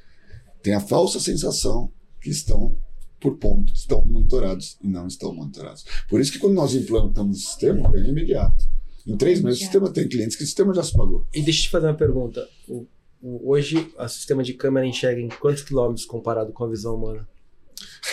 [0.66, 2.76] têm a falsa sensação que estão
[3.20, 5.84] por ponto, estão monitorados e não estão monitorados.
[6.08, 8.64] Por isso que quando nós implantamos o sistema, é imediato.
[9.06, 11.24] Em três meses o sistema tem clientes que o sistema já se pagou.
[11.32, 12.44] E deixa eu te fazer uma pergunta.
[12.68, 12.84] O-
[13.22, 17.26] o- hoje, o sistema de câmera enxerga em quantos quilômetros comparado com a visão humana?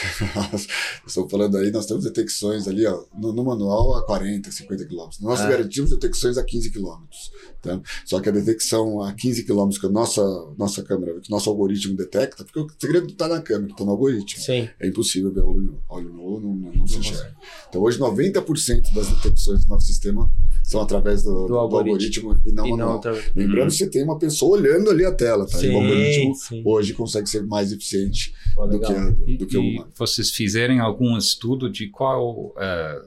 [1.08, 5.20] Estou falando aí, nós temos detecções ali, ó, no, no manual a 40, 50 quilômetros.
[5.22, 5.50] Nós Ah.
[5.50, 7.32] garantimos detecções a 15 quilômetros.
[7.62, 7.80] Tá?
[8.06, 10.22] Só que a detecção a 15 quilômetros que a nossa,
[10.58, 13.92] nossa câmera, que o nosso algoritmo detecta, porque o segredo está na câmera, está no
[13.92, 14.42] algoritmo.
[14.42, 14.68] Sim.
[14.80, 15.80] É impossível ver olho nu.
[15.88, 17.34] Olho nu não, não, não se enxerga.
[17.70, 20.30] Então hoje 90% das detecções do nosso sistema
[20.64, 22.30] são através do, do algoritmo.
[22.32, 22.42] algoritmo.
[22.46, 22.94] e não e manual.
[22.96, 23.14] outra...
[23.36, 25.62] Lembrando que você tem uma pessoa olhando ali a tela, tá?
[25.64, 26.62] e o algoritmo sim.
[26.66, 29.90] hoje consegue ser mais eficiente Pô, do que, a- do, do que o humano.
[29.96, 33.02] Vocês fizerem algum estudo de qual eh,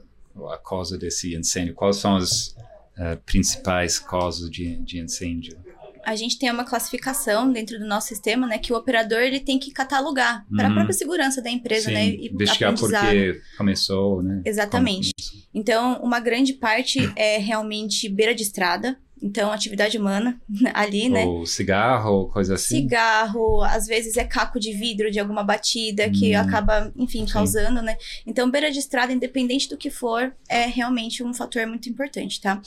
[0.51, 1.73] a causa desse incêndio?
[1.73, 2.55] Quais são as
[2.97, 5.57] eh, principais causas de, de incêndio?
[6.05, 9.59] A gente tem uma classificação dentro do nosso sistema, né, que o operador ele tem
[9.59, 10.75] que catalogar para a Uhum.
[10.75, 14.41] própria segurança da empresa, né, e investigar porque começou, né?
[14.45, 15.11] Exatamente.
[15.13, 15.49] Começou.
[15.53, 20.39] Então, uma grande parte é realmente beira de estrada, então atividade humana
[20.73, 21.25] ali, né?
[21.25, 22.81] Ou cigarro, ou coisa assim.
[22.81, 26.39] Cigarro, às vezes é caco de vidro de alguma batida que Hum.
[26.39, 27.33] acaba, enfim, Sim.
[27.33, 27.97] causando, né?
[28.25, 32.61] Então, beira de estrada, independente do que for, é realmente um fator muito importante, tá?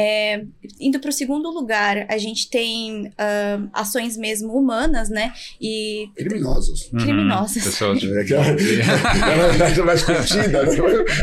[0.00, 0.44] É,
[0.80, 5.32] indo para o segundo lugar, a gente tem ah, ações mesmo humanas, né?
[5.60, 6.88] E Criminosos.
[6.92, 7.00] Uhum.
[7.00, 7.64] criminosas.
[7.64, 8.24] Pessoas É
[9.74, 10.76] que é mais contida, né?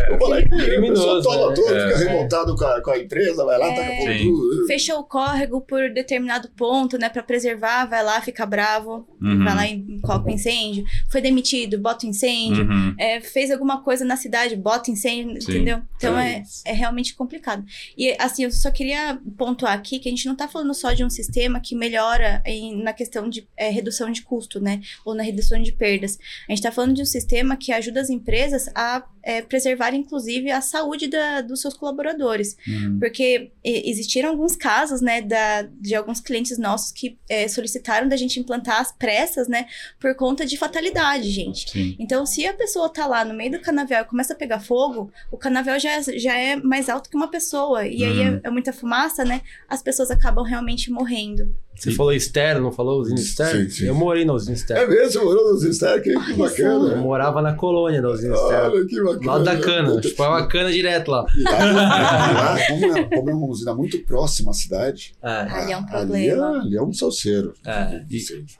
[0.09, 1.55] Eu falei Criminoso, toma né?
[1.55, 1.87] tudo, É.
[1.97, 4.23] fica revoltado com a, com a empresa, vai lá, taca fogo Sim.
[4.25, 4.67] tudo.
[4.67, 9.43] fechou o córrego por determinado ponto, né, Pra preservar, vai lá, fica bravo, Uhum.
[9.43, 10.83] vai lá e coloca o incêndio.
[11.09, 12.65] Foi demitido, bota o incêndio.
[12.65, 12.93] Uhum.
[12.99, 15.51] É, fez alguma coisa na cidade, bota incêndio, Sim.
[15.53, 15.81] entendeu?
[15.95, 16.25] Então É
[16.65, 17.63] é, é realmente complicado.
[17.97, 21.03] E assim, eu só queria pontuar aqui que a gente não tá falando só de
[21.03, 24.81] um sistema que melhora em- na questão de é, redução de custo, né?
[25.05, 26.17] Ou na redução de perdas.
[26.49, 30.51] A gente tá falando de um sistema que ajuda as empresas a é, preservar, inclusive,
[30.51, 32.55] a saúde da- dos seus colaboradores.
[32.67, 32.99] Uhum.
[32.99, 38.39] Porque existiram alguns casos, né, da, de alguns clientes nossos que é, solicitaram da gente
[38.39, 39.65] implantar as pressas, né,
[39.99, 41.69] por conta de fatalidade, gente.
[41.71, 41.95] Sim.
[41.99, 45.11] Então, se a pessoa tá lá no meio do canavial e começa a pegar fogo,
[45.31, 47.87] o canavial já, é- já é mais alto que uma pessoa.
[47.87, 48.35] E aí Uhum.
[48.43, 49.41] é, é muita fumaça, né?
[49.67, 51.55] As pessoas acabam realmente morrendo.
[51.77, 53.69] Você E- falou externo, não falou usina Sim, externo?
[53.69, 53.85] sim.
[53.85, 54.87] Eu morei na usina É externo.
[54.93, 55.11] mesmo?
[55.11, 56.01] Você morou nos Star?
[56.01, 56.95] Que, que Eu bacana.
[56.95, 58.75] morava na colônia da usina externo.
[58.75, 59.25] Olha que bacana.
[59.31, 60.01] Lá da cana.
[60.03, 61.25] Chupava a cana direto lá.
[61.35, 65.29] E lá, e lá, como, é, como é uma usina muito próxima à cidade, É.
[65.29, 66.57] Ali é um ali problema.
[66.57, 67.53] é, ali é um salseiro.
[67.65, 68.03] É.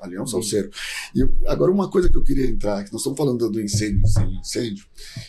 [0.02, 0.70] Ali é um salseiro.
[1.16, 4.02] E eu- agora, uma coisa que eu queria entrar, que nós estamos falando do incêndio,
[4.02, 4.86] incêndio, incêndio,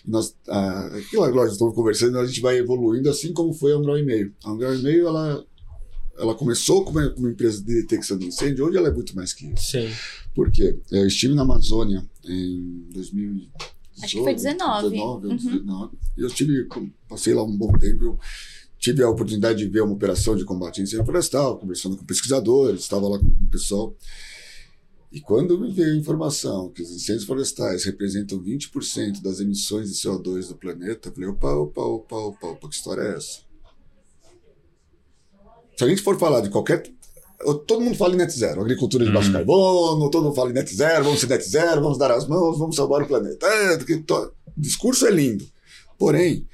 [0.06, 3.72] e nós, ah, aquilo agora nós estamos conversando, a gente vai evoluindo assim como foi
[3.72, 4.32] a Um Grau e Meio.
[4.44, 5.44] A Um Grau e Meio, ela,
[6.18, 9.46] ela começou como uma, empresa de detecção de incêndio, hoje ela é muito mais que
[9.46, 9.72] isso.
[9.72, 9.88] Sim.
[10.34, 10.78] Por quê?
[10.90, 13.76] Eu estive na Amazônia em 2018.
[14.02, 14.90] Acho que foi 19.
[14.90, 15.36] 19, Uhum.
[15.36, 15.96] 19.
[16.16, 16.68] Eu tive,
[17.08, 18.18] passei lá um bom tempo, eu
[18.78, 22.80] tive a oportunidade de ver uma operação de combate a incêndio florestal, conversando com pesquisadores,
[22.80, 23.96] estava lá com o pessoal.
[25.10, 29.94] E quando me veio a informação que os incêndios florestais representam 20% das emissões de
[29.94, 33.45] CO2 do planeta, eu falei, opa, opa, opa, opa, opa, que história é essa?
[35.76, 36.82] Se a gente for falar de qualquer.
[37.66, 39.34] Todo mundo fala em net zero, agricultura de baixo Uhum.
[39.34, 42.58] carbono, todo mundo fala em net zero, vamos ser net zero, vamos dar as mãos,
[42.58, 43.46] vamos salvar o planeta.
[43.46, 45.46] É, to- o discurso é lindo.
[45.98, 46.46] Porém,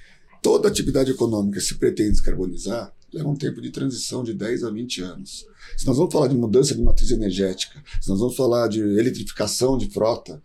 [0.43, 5.03] toda atividade econômica se pretende descarbonizar leva um tempo de transição de 10 a 20
[5.03, 5.47] anos.
[5.77, 9.77] Se nós vamos falar de mudança de matriz energética, se nós vamos falar de eletrificação
[9.79, 10.43] de frota,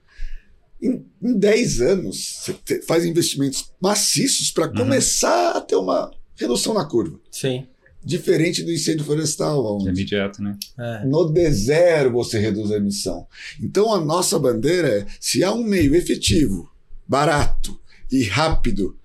[0.82, 4.76] em, em 10 anos você te- faz investimentos maciços para Uhum.
[4.76, 7.18] começar a ter uma redução na curva.
[7.32, 7.66] Sim.
[8.04, 10.58] Diferente do incêndio florestal, É onde imediato, né?
[10.78, 11.06] É.
[11.06, 13.28] no D0 você reduz a emissão.
[13.62, 16.72] Então a nossa bandeira é: se há um meio efetivo,
[17.08, 17.80] barato
[18.12, 18.98] e rápido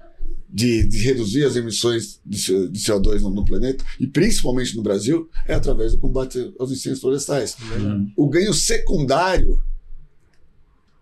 [0.48, 5.28] de, de reduzir as emissões de, de CO2 no, no planeta, e principalmente no Brasil,
[5.48, 7.56] é através do combate aos incêndios florestais.
[7.74, 8.12] Uhum.
[8.16, 9.62] O ganho secundário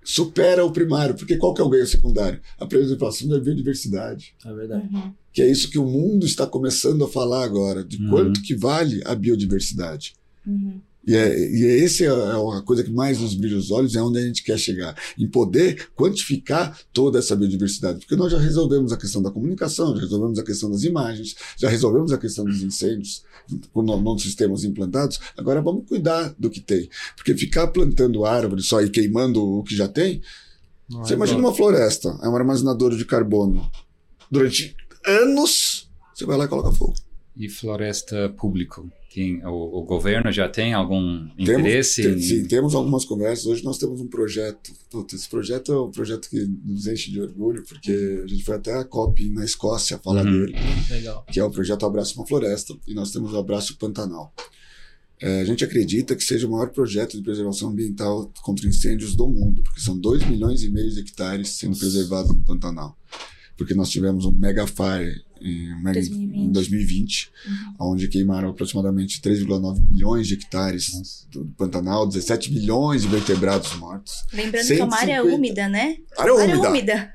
[0.04, 2.40] supera o primário, porque qual que é o ganho secundário?
[2.58, 4.34] A preservação da biodiversidade.
[4.44, 4.88] É verdade.
[4.92, 5.12] Uhum.
[5.32, 8.10] Que é isso que o mundo está começando a falar agora, de Uhum.
[8.10, 10.14] quanto que vale a biodiversidade.
[10.46, 10.80] Uhum.
[11.06, 14.02] E, é, e é esse é a coisa que mais nos brilha os olhos, é
[14.02, 14.94] onde a gente quer chegar.
[15.18, 18.00] Em poder quantificar toda essa biodiversidade.
[18.00, 21.70] Porque nós já resolvemos a questão da comunicação, já resolvemos a questão das imagens, já
[21.70, 23.22] resolvemos a questão dos incêndios
[23.72, 25.18] com no- nossos sistemas implantados.
[25.38, 26.88] Agora vamos cuidar do que tem.
[27.16, 30.20] Porque ficar plantando árvore só e queimando o que já tem.
[30.88, 31.48] Não Você é imagina bom.
[31.48, 33.70] uma floresta, é um armazenador de carbono.
[34.30, 36.94] Durante anos, você vai lá e coloca fogo.
[37.36, 38.90] E floresta público?
[39.12, 42.02] Tem, o, o governo já tem algum interesse?
[42.02, 43.44] Tem- em- sim, temos algumas conversas.
[43.46, 44.72] Hoje nós temos um projeto.
[44.88, 48.54] Puta, esse projeto é um projeto que nos enche de orgulho, porque a gente foi
[48.56, 50.46] até a COP na Escócia falar Uhum.
[50.46, 50.56] dele,
[50.90, 51.24] Legal.
[51.32, 54.32] que é o projeto Abraço uma Floresta, e nós temos o Abraço Pantanal.
[55.20, 59.26] É, a gente acredita que seja o maior projeto de preservação ambiental contra incêndios do
[59.26, 61.80] mundo, porque são 2 milhões e meio de hectares sendo Nossa.
[61.80, 62.96] preservados no Pantanal.
[63.60, 66.38] Porque nós tivemos um mega fire em, um mega- 2020.
[66.38, 67.92] em 2020, Uhum.
[67.92, 71.26] onde queimaram aproximadamente 3,9 milhões de hectares Nossa.
[71.30, 74.24] do Pantanal, 17 milhões de vertebrados mortos.
[74.32, 75.36] Lembrando que é uma área 150.
[75.36, 75.96] úmida, né?
[76.16, 76.68] Área Área úmida.
[76.70, 77.14] úmida.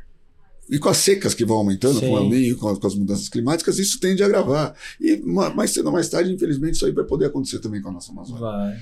[0.70, 2.08] E com as secas que vão aumentando, Sim.
[2.10, 4.76] com o Niño, com, com as mudanças climáticas, isso tende a agravar.
[5.02, 7.90] E ma- mais cedo ou mais tarde, infelizmente, isso aí vai poder acontecer também com
[7.90, 8.42] a nossa Amazônia.
[8.42, 8.78] Vai.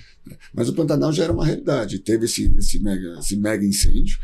[0.53, 1.99] Mas o Pantanal já era uma realidade.
[1.99, 4.17] Teve esse, esse, mega, esse mega incêndio.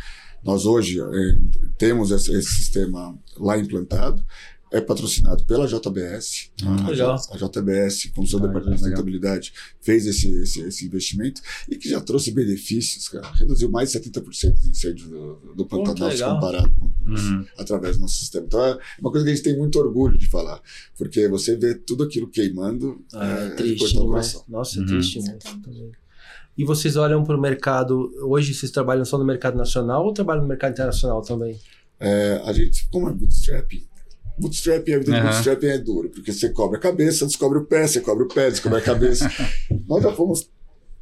[0.43, 1.37] Nós hoje eh,
[1.77, 4.23] temos esse, esse sistema lá implantado.
[4.71, 6.51] É patrocinado pela JBS.
[6.63, 7.15] Ah, a, legal.
[7.15, 11.75] a JBS, com o seu Ah, departamento de sustentabilidade, fez esse, esse, esse investimento e
[11.75, 13.27] que já trouxe benefícios, cara.
[13.31, 14.21] Reduziu mais de 70%
[14.53, 17.43] dos incêndios do, do Pantanal se comparado com, Uhum.
[17.57, 18.45] através do nosso sistema.
[18.45, 20.61] Então é uma coisa que a gente tem muito orgulho de falar,
[20.95, 23.03] porque você vê tudo aquilo queimando.
[23.11, 24.43] Ah, é é, triste coração.
[24.47, 24.85] Nossa, é Uhum.
[24.85, 25.91] triste muito também.
[26.59, 28.11] E vocês olham para o mercado.
[28.21, 31.57] Hoje vocês trabalham só no mercado nacional ou trabalham no mercado internacional também?
[31.97, 33.71] É, a gente, como é bootstrap?
[34.37, 35.21] Bootstrap, a vida Aham.
[35.21, 38.27] do bootstrap é duro, porque você cobre a cabeça, descobre o pé, você cobre o
[38.27, 39.31] pé, descobre a cabeça.
[39.87, 40.49] Nós já fomos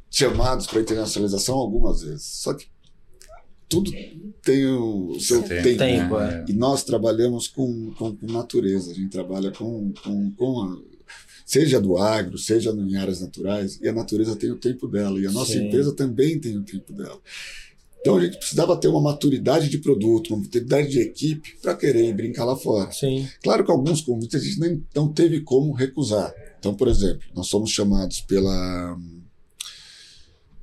[0.08, 2.66] chamados para internacionalização algumas vezes, só que
[3.68, 3.90] tudo
[4.44, 5.78] tem o seu Tem, tempo.
[5.78, 6.44] Tempo, né?
[6.46, 6.52] é.
[6.52, 10.97] E nós trabalhamos com, com, com natureza, a gente trabalha com, com, com a,
[11.48, 15.26] seja do agro, seja em áreas naturais, e a natureza tem o tempo dela, e
[15.26, 15.66] a nossa Sim.
[15.66, 17.18] empresa também tem o tempo dela.
[18.02, 22.12] Então a gente precisava ter uma maturidade de produto, uma maturidade de equipe para querer
[22.14, 22.92] brincar lá fora.
[22.92, 23.26] Sim.
[23.42, 26.34] Claro que alguns convites a gente nem, não teve como recusar.
[26.58, 28.98] Então, por exemplo, nós somos chamados pela.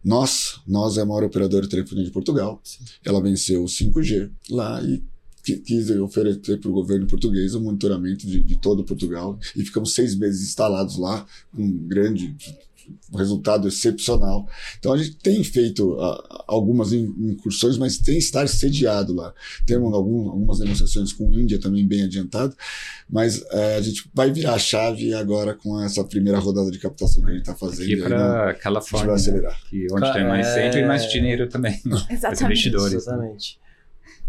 [0.03, 2.61] Nós, nós é a maior operadora de telefonia de Portugal.
[3.03, 5.03] Ela venceu o 5G lá e
[5.45, 9.39] quis oferecer para o governo português o monitoramento de, de todo Portugal.
[9.55, 12.35] E ficamos seis meses instalados lá, com grande
[13.11, 14.47] um resultado excepcional.
[14.79, 19.33] Então a gente tem feito uh, algumas incursões, mas tem estar sediado lá.
[19.65, 22.55] Temos algum, algumas negociações com a Índia também bem adiantado,
[23.09, 27.23] mas uh, a gente vai virar a chave agora com essa primeira rodada de captação
[27.23, 27.83] que a gente está fazendo.
[27.83, 29.51] Aqui para Califórnia, vai acelerar.
[29.51, 29.57] Né?
[29.69, 31.79] Que onde tem mais centro e mais dinheiro também.
[32.09, 32.33] Exatamente.
[32.33, 32.93] Os investidores.
[32.93, 33.64] Exatamente.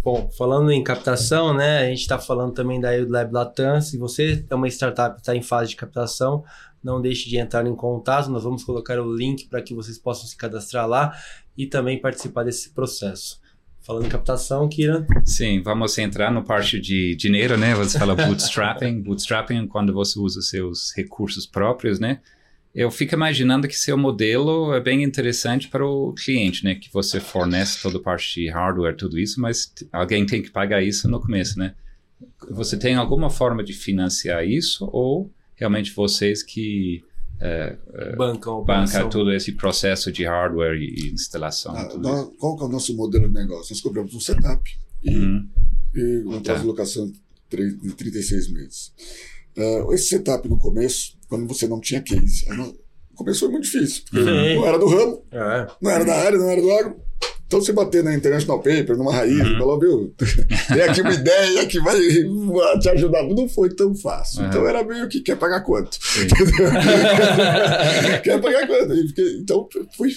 [0.06, 1.80] Bom, falando em captação, né?
[1.80, 3.80] A gente está falando também da Lab Latam.
[3.80, 6.44] Se você é uma startup que está em fase de captação,
[6.80, 8.30] não deixe de entrar em contato.
[8.30, 11.12] Nós vamos colocar o link para que vocês possam se cadastrar lá
[11.58, 13.40] e também participar desse processo.
[13.80, 15.04] Falando em captação, Kira.
[15.24, 17.74] Sim, vamos entrar no parte de dinheiro, né?
[17.74, 19.02] Você fala bootstrapping.
[19.02, 22.20] bootstrapping é quando você usa seus recursos próprios, né?
[22.76, 26.74] Eu fico imaginando que seu modelo é bem interessante para o cliente, né?
[26.74, 30.82] Que você fornece toda a parte de hardware, tudo isso, mas alguém tem que pagar
[30.82, 31.74] isso no começo, né?
[32.50, 37.02] Você tem alguma forma de financiar isso ou realmente vocês que
[37.40, 41.74] é, é, bancam banca todo esse processo de hardware e instalação?
[41.74, 43.72] Ah, nós, qual é o nosso modelo de negócio?
[43.72, 45.48] Nós cobramos um setup e, uhum.
[45.94, 46.60] e uma tá.
[46.62, 48.92] locação de 36 meses.
[49.56, 52.76] Uh, esse setup no começo, quando você não tinha case, no
[53.14, 54.02] começo foi muito difícil.
[54.12, 55.66] Não era do ramo, é.
[55.80, 57.06] não era da área, não era do agro.
[57.46, 59.58] Então, você bater na International Paper, numa raiz, uhum.
[59.58, 60.12] falar, viu,
[60.66, 61.96] tem aqui uma ideia que vai
[62.80, 63.22] te ajudar.
[63.22, 64.40] Não foi tão fácil.
[64.42, 64.48] Uhum.
[64.48, 65.96] Então, era meio que quer pagar quanto.
[68.24, 68.94] quer pagar quanto.
[69.40, 70.12] Então, fui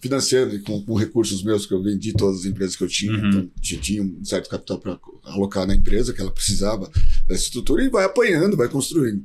[0.00, 3.12] financiando com, com, recursos meus que eu vendi todas as empresas que eu tinha.
[3.12, 3.28] Uhum.
[3.28, 6.90] Então, tinha um certo capital para alocar na empresa que ela precisava
[7.26, 9.24] dessa estrutura e vai apanhando, vai construindo.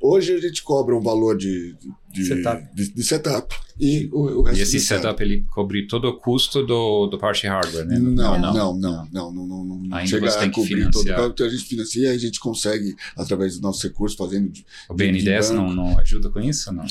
[0.00, 1.76] Hoje a gente cobra um valor de,
[2.12, 2.74] de, setup.
[2.74, 3.54] de, de setup.
[3.78, 7.46] E, o, o resto e esse setup ele cobre todo o custo do, do parte
[7.46, 7.98] hardware, né?
[7.98, 11.46] Não, não, não, não, não, não, não, não Ainda chega a cobrir todo o então
[11.46, 14.52] a gente financia e a gente consegue, através dos nossos recursos, fazendo.
[14.88, 16.84] O BNDES não, não ajuda com isso, não?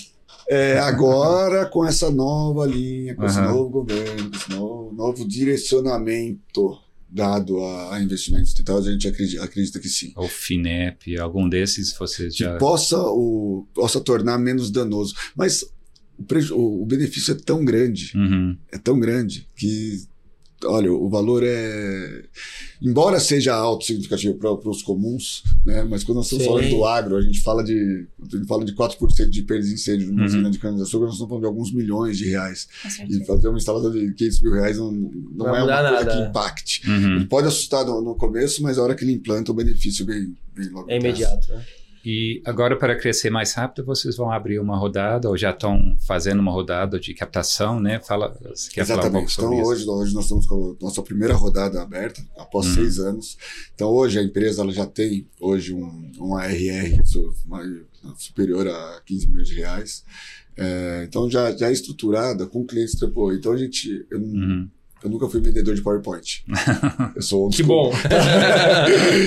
[0.47, 3.27] É, agora, com essa nova linha, com uhum.
[3.27, 6.84] esse novo governo, com esse novo, novo direcionamento
[7.15, 10.11] dado a, a investimentos sustentáveis, a gente acredita, acredita, que sim.
[10.17, 12.53] O FINEP, algum desses vocês já...
[12.53, 15.15] Que possa, o, possa tornar menos danoso.
[15.33, 15.63] Mas
[16.51, 18.57] o, o benefício é tão grande, uhum.
[18.69, 20.05] é tão grande, que
[20.65, 22.23] olha, o valor é.
[22.81, 25.83] Embora seja alto, significativo para os comuns, né?
[25.83, 26.49] mas quando nós estamos Sim.
[26.49, 29.75] falando do agro, a gente fala de, a gente fala de 4% de perdas de
[29.75, 30.25] incêndio numa uhum.
[30.25, 32.67] usina de cana-de-açúcar, nós estamos falando de alguns milhões de reais.
[33.09, 36.29] E fazer uma instalação de 500 mil reais não, não, não é uma coisa que
[36.29, 36.89] impacte.
[36.89, 37.15] Uhum.
[37.15, 40.35] Ele pode assustar no, no, começo, mas a hora que ele implanta, o benefício vem,
[40.53, 40.91] vem logo.
[40.91, 41.65] É imediato, né?
[42.05, 46.39] E agora, para crescer mais rápido, vocês vão abrir uma rodada, ou já estão fazendo
[46.39, 47.99] uma rodada de captação, né?
[47.99, 48.85] Fala, você quer Exatamente.
[48.85, 49.89] falar um pouco sobre então, isso?
[49.89, 52.75] Hoje, hoje nós estamos com a nossa primeira rodada aberta, após hum.
[52.75, 53.37] seis anos.
[53.73, 57.01] Então, hoje a empresa ela já tem hoje um, um ARR
[58.17, 60.05] superior a 15 milhões de reais.
[60.55, 63.33] É, então, já, já é estruturada com clientes AAA.
[63.33, 64.05] Então, a gente...
[64.11, 64.69] Eu, uhum.
[65.03, 66.43] Eu nunca fui vendedor de PowerPoint.
[67.15, 67.91] Eu sou old Que bom!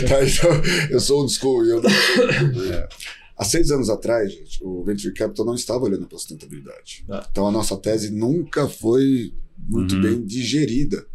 [0.08, 0.50] tá, então,
[0.90, 1.64] eu sou old school.
[1.64, 2.88] Eu é.
[3.36, 7.04] Há seis anos atrás, gente, o Venture Capital não estava olhando para a sustentabilidade.
[7.08, 7.24] Ah.
[7.30, 10.02] Então a nossa tese nunca foi muito uhum.
[10.02, 11.06] bem digerida.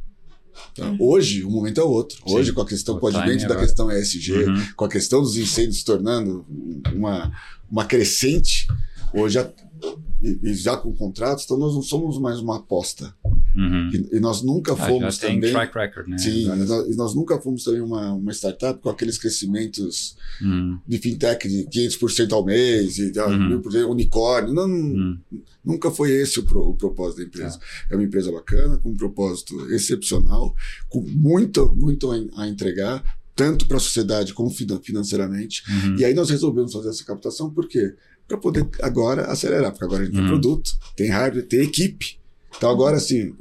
[0.72, 2.18] Então, hoje, o momento é outro.
[2.26, 2.56] Hoje, Sim.
[2.56, 4.68] com a questão, com da questão ESG, uhum.
[4.76, 6.46] com a questão dos incêndios se tornando
[6.94, 7.32] uma,
[7.70, 8.68] uma crescente,
[9.14, 9.40] hoje,
[10.22, 13.14] e, e já com contratos, então nós não somos mais uma aposta.
[13.56, 13.90] Uhum.
[13.94, 15.52] E, e, nós nunca ah, fomos já também.
[15.52, 16.18] track record, né?
[16.18, 16.48] Sim,
[16.90, 20.80] e nós nunca fomos também uma, uma startup com aqueles crescimentos uhum.
[20.88, 23.92] de fintech de 500% ao mês, e, uhum.
[23.92, 24.54] unicórnio.
[24.54, 25.20] Não, uhum.
[25.64, 27.60] Nunca foi esse o, pro, o propósito da empresa.
[27.90, 27.94] É.
[27.94, 30.56] é uma empresa bacana, com um propósito excepcional,
[30.90, 33.04] com muito, muito a entregar,
[33.36, 35.64] tanto para a sociedade como financeiramente.
[35.70, 35.98] Uhum.
[35.98, 37.96] E aí nós resolvemos fazer essa captação, por quê?
[38.28, 40.30] Para poder agora acelerar, porque agora a gente tem uhum.
[40.30, 42.18] produto, tem hardware, tem equipe.
[42.56, 43.34] Então agora, assim,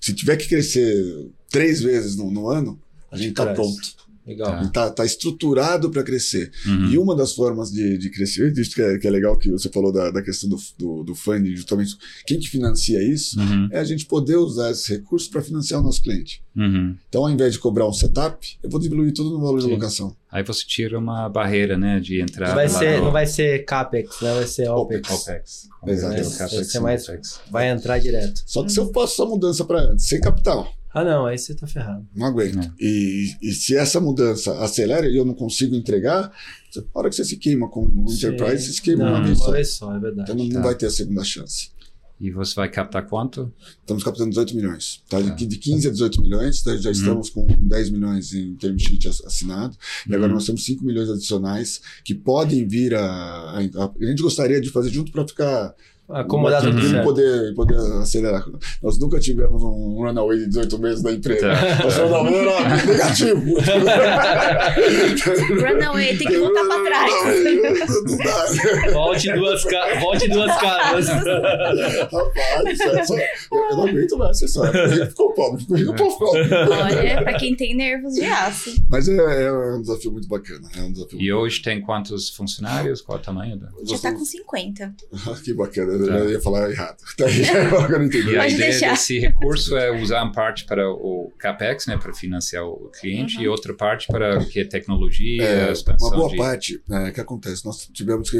[0.00, 3.80] se tiver que crescer três vezes no, no ano, a gente está pronto.
[4.28, 4.62] Legal.
[4.62, 6.52] Está tá estruturado para crescer.
[6.66, 6.90] Uhum.
[6.90, 9.70] E uma das formas de, de crescimento, isso que é, que é legal que você
[9.70, 13.68] falou da, da questão do, do, do funding, justamente quem que financia isso, uhum.
[13.72, 16.42] é a gente poder usar esses recursos para financiar o nosso cliente.
[16.54, 16.94] Uhum.
[17.08, 19.68] Então, ao invés de cobrar um setup, eu vou diluir tudo no valor Sim.
[19.68, 20.14] de locação.
[20.30, 22.54] Aí você tira uma barreira né, de entrada.
[22.54, 23.00] Vai ser.
[23.00, 24.34] Não vai ser CAPEX, né?
[24.34, 25.10] vai ser OPEX.
[25.10, 25.68] OPEX.
[25.86, 26.38] Exatamente.
[26.38, 28.42] Vai, ser mais, vai entrar direto.
[28.44, 31.54] Só que se eu faço essa mudança para antes, sem capital, ah, não, aí você
[31.54, 32.06] tá ferrado.
[32.14, 32.58] Não aguento.
[32.58, 32.72] É.
[32.80, 37.24] E, e se essa mudança acelera e eu não consigo entregar, a hora que você
[37.24, 39.86] se queima com o Enterprise, você se queima não, uma vez só.
[39.86, 40.30] só, é verdade.
[40.30, 40.60] Então não, tá.
[40.60, 41.70] vai ter a segunda chance.
[42.20, 43.52] E você vai captar quanto?
[43.80, 45.02] Estamos captando 18 milhões.
[45.08, 45.20] Tá?
[45.20, 46.76] De, de 15 a 18 milhões, tá?
[46.76, 46.92] já uhum.
[46.92, 49.76] estamos com 10 milhões em term sheet assinado.
[50.08, 50.34] E agora uhum.
[50.34, 53.92] nós temos 5 milhões adicionais que podem vir a, a, a.
[54.00, 55.74] A gente gostaria de fazer junto para ficar
[56.10, 57.04] Acomodar Uma tudo certo.
[57.04, 58.42] poder, poder acelerar.
[58.82, 61.48] Nós nunca tivemos um runaway de 18 meses da empresa.
[61.50, 61.84] Tá.
[61.84, 63.42] Nosso runaway era negativo.
[65.60, 67.12] Runaway, tem que voltar pra trás.
[68.92, 70.00] Volte duas, ca...
[70.00, 71.08] Volte duas casas.
[72.12, 75.06] Rapaz, é só- eu eu não aguento mais essa história.
[75.06, 76.48] Ficou pobre, ficou pobre.
[76.54, 78.74] Olha, pra quem tem nervos de aço.
[78.88, 80.68] Mas é, é um desafio muito bacana.
[80.76, 83.00] É um desafio E hoje tem quantos funcionários?
[83.02, 83.58] Qual o tamanho?
[83.58, 83.68] Da...
[83.84, 84.94] Já tá com 50.
[85.26, 86.30] Ah, Que bacana, eu Tá.
[86.30, 86.96] ia falar errado.
[87.24, 88.30] Aí, agora eu entendi.
[88.30, 88.90] E a Pode ideia deixar.
[88.92, 93.48] desse recurso é usar uma parte para o CAPEX, né, para financiar o cliente, e
[93.48, 96.36] outra parte para o que é tecnologia, É, expansão uma boa de...
[96.36, 98.38] parte, é, que acontece, nós tivemos que,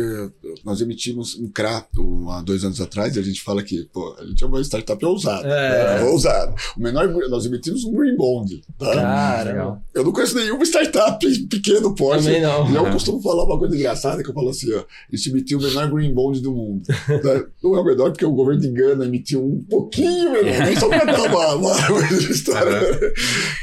[0.65, 4.17] nós emitimos um CRA um, há dois anos atrás, e a gente fala que, pô,
[4.19, 6.01] a gente é uma startup ousada, É.
[6.01, 6.55] é, ousada.
[6.77, 8.93] O menor, nós emitimos um Green Bond, tá?
[8.95, 9.83] Caramba.
[9.95, 12.25] Eu não conheço nenhuma startup pequeno porte.
[12.25, 12.71] Também não.
[12.71, 14.79] E eu costumo falar uma coisa engraçada, que eu falo assim, ó,
[15.13, 16.83] a gente emitiu o menor Green Bond do mundo.
[16.87, 17.45] tá?
[17.63, 20.89] Não é o menor porque o governo de Gana emitiu um pouquinho menor, nem só
[20.89, 21.73] pra dar uma, uma,
[22.31, 22.81] história.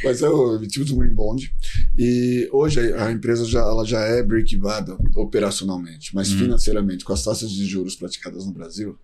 [0.04, 1.52] Mas eu emitimos um Green Bond.
[1.98, 6.40] E hoje a empresa já, ela já é break-evada operacionalmente, mas Uhum.
[6.40, 8.98] financeiramente, com as taxas de juros praticadas no Brasil,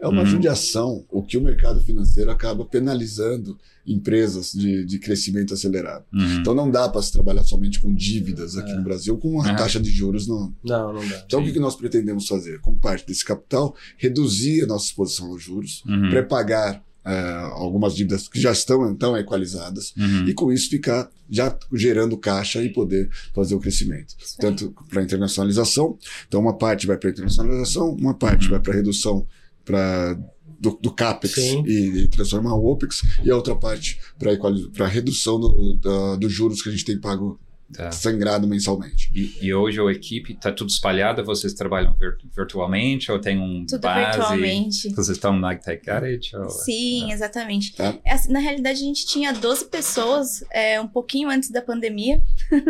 [0.00, 0.26] é uma Uhum.
[0.26, 6.04] judiação o que o mercado financeiro acaba penalizando empresas de, de crescimento acelerado.
[6.12, 6.36] Uhum.
[6.40, 9.56] Então não dá para se trabalhar somente com dívidas aqui no Brasil, com uma Uhum.
[9.56, 10.54] taxa de juros não.
[10.64, 11.22] Não, não dá.
[11.26, 11.48] Então o Sim.
[11.48, 12.60] que, que nós pretendemos fazer?
[12.60, 16.08] Com parte desse capital, reduzir a nossa exposição aos juros, Uhum.
[16.10, 20.28] pré-pagar eh, algumas dívidas que já estão então equalizadas Uhum.
[20.28, 24.14] e com isso ficar já gerando caixa e poder fazer o crescimento.
[24.38, 25.96] Tanto para internacionalização,
[26.28, 28.50] então uma parte vai para internacionalização, uma parte Uhum.
[28.50, 29.26] vai para redução
[29.70, 30.18] para
[30.58, 31.34] do, do CAPEX
[31.66, 36.60] e, e transformar o OPEX, e a outra parte para redução do, da- dos juros
[36.62, 37.38] que a gente tem pago
[37.72, 37.92] Tá.
[37.92, 39.10] sangrado mensalmente.
[39.14, 41.22] E, e hoje a equipe está tudo espalhada?
[41.22, 44.18] Vocês trabalham vir- virtualmente ou tem um Tudo base?
[44.18, 44.88] virtualmente.
[44.90, 46.36] Vocês estão na Tech Garage?
[46.36, 46.48] Ou...
[46.48, 47.74] Sim, exatamente.
[47.74, 47.96] Tá.
[48.04, 52.20] É assim, na realidade, a gente tinha 12 pessoas é, um pouquinho antes da pandemia.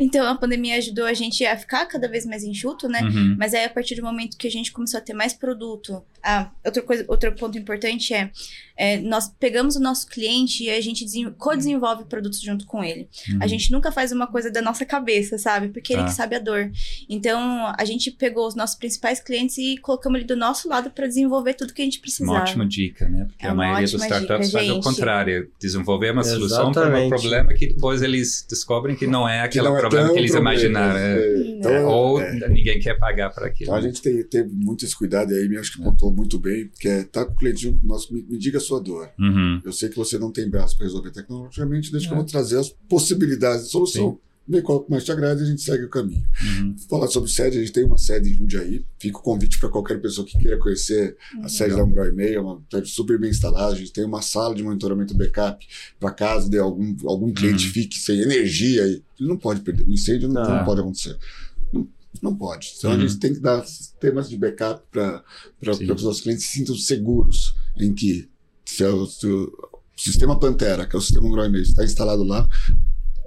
[0.00, 3.02] então, a pandemia ajudou a gente a ficar cada vez mais enxuto, né?
[3.02, 3.36] Uhum.
[3.38, 6.02] Mas aí, a partir do momento que a gente começou a ter mais produto.
[6.22, 8.30] Ah, outra coisa, outro ponto importante é,
[8.76, 13.08] é, nós pegamos o nosso cliente e a gente desen- co-desenvolve produtos junto com ele.
[13.30, 13.38] Uhum.
[13.40, 15.68] A gente nunca faz uma coisa da nossa cabeça, sabe?
[15.68, 16.08] Porque ele Tá.
[16.08, 16.70] que sabe a dor.
[17.08, 21.06] Então, a gente pegou os nossos principais clientes e colocamos ele do nosso lado para
[21.06, 22.32] desenvolver tudo que a gente precisava.
[22.32, 23.24] Uma ótima dica, né?
[23.28, 26.86] Porque É a maioria dos startups dica, faz o contrário, desenvolver uma solução para um
[26.86, 27.08] Exatamente.
[27.08, 30.30] problema que depois eles descobrem que não é Que aquele não é problema que eles
[30.32, 30.98] problema, imaginaram.
[30.98, 31.18] é.
[31.18, 31.38] é.
[31.58, 32.48] Então, É, ou é.
[32.48, 33.64] ninguém quer pagar para aquilo.
[33.70, 36.70] Então a gente tem, teve muito esse cuidado, e aí acho que pontuou muito bem,
[36.78, 39.10] que é estar com o cliente junto, nosso, me, me diga a sua dor.
[39.18, 39.60] Uhum.
[39.64, 42.20] Eu sei que você não tem braço para resolver tecnologicamente, deixa que eu É.
[42.20, 44.18] vou trazer as possibilidades de solução.
[44.48, 46.24] Ver qual que mais te agrada e a gente segue o caminho.
[46.42, 46.74] Uhum.
[46.88, 48.82] Falar sobre sede, a gente tem uma sede em Jundiaí.
[48.98, 52.40] Fica o convite para qualquer pessoa que queira conhecer a sede da Umbral e-mail, é
[52.40, 53.74] uma sede super bem instalada.
[53.74, 55.66] A gente tem uma sala de monitoramento backup
[56.00, 57.72] para caso de algum, algum cliente Uhum.
[57.74, 58.86] fique sem energia.
[58.86, 59.84] e Ele não pode perder.
[59.86, 60.56] O incêndio não, Não.
[60.58, 61.18] não pode acontecer.
[61.70, 61.88] Não,
[62.22, 62.72] não pode.
[62.78, 62.96] Então Uhum.
[62.96, 65.22] a gente tem que dar sistemas de backup para
[65.76, 68.26] que os nossos clientes se sintam seguros em que
[68.64, 69.52] se, o- se o
[69.96, 72.48] sistema Pantera, que é o sistema e-mail, está instalado lá,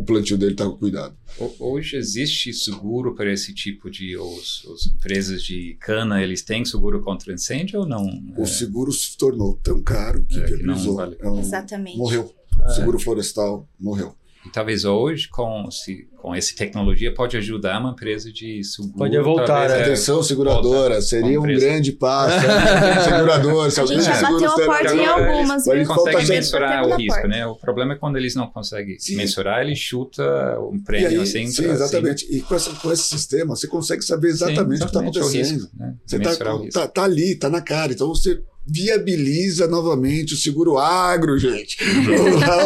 [0.02, 1.16] o plantio dele está cuidado.
[1.40, 4.18] Ho- Hoje existe seguro para esse tipo de.
[4.18, 8.06] Os, os empresas de cana, eles têm seguro contra incêndio ou não?
[8.38, 11.16] O seguro se tornou tão caro que É, que não vale.
[11.20, 11.98] É um- Exatamente.
[11.98, 12.34] Morreu.
[12.66, 12.70] É.
[12.70, 14.16] Seguro florestal morreu.
[14.46, 18.94] E talvez hoje, com, se, com essa tecnologia, pode ajudar uma empresa de seguro.
[18.98, 19.78] Pode voltar, talvez, né?
[19.80, 22.46] é, Atenção, seguradora, seria um grande passo.
[22.48, 23.02] né?
[23.04, 25.74] segurador, se A alguém gente já bateu a está- porta em algumas, eles viu?
[25.76, 27.46] Eles conseguem mensurar o risco, né?
[27.48, 29.16] O problema é quando eles não conseguem Sim.
[29.16, 30.24] mensurar, ele chuta
[30.72, 31.48] um prêmio aí, assim.
[31.48, 32.26] sim, exatamente.
[32.30, 35.18] E com, essa- com esse sistema, você consegue saber Sim, exatamente o que está exatamente,
[35.18, 35.54] o acontecendo.
[35.62, 35.94] risco, né?
[36.06, 36.88] Você Mensurar o tá, risco.
[36.94, 37.92] tá, ali, tá na cara.
[37.94, 41.78] Então você viabiliza novamente o seguro agro, gente.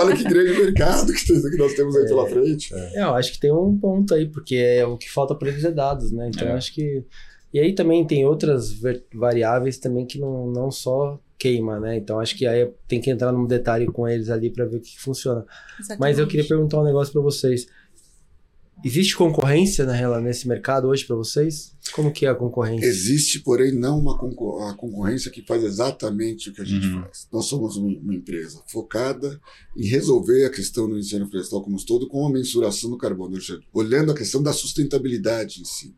[0.01, 2.73] Olha que grande mercado que, nós temos aí pela frente.
[2.73, 5.63] É, eu acho que tem um ponto aí, porque é o que falta para eles
[5.63, 6.29] é dados, né?
[6.33, 6.51] Então É.
[6.51, 7.03] eu acho que.
[7.53, 8.73] E aí também tem outras
[9.13, 11.95] variáveis também que não, não só queima, né?
[11.95, 14.81] Então acho que aí tem que entrar num detalhe com eles ali para ver o
[14.81, 15.45] que, que funciona.
[15.79, 15.99] Exatamente.
[15.99, 17.67] Mas eu queria perguntar um negócio para vocês.
[18.85, 21.73] Existe concorrência na nesse mercado hoje para vocês?
[21.91, 22.85] Como que é a concorrência?
[22.85, 27.01] Existe, porém, não uma concor- a concorrência que faz exatamente o que a gente Uhum.
[27.01, 27.27] faz.
[27.33, 29.41] Nós somos uma, uma empresa focada
[29.75, 33.35] em resolver a questão do incêndio florestal como um todo com a mensuração do carbono,
[33.73, 35.95] olhando a questão da sustentabilidade em si.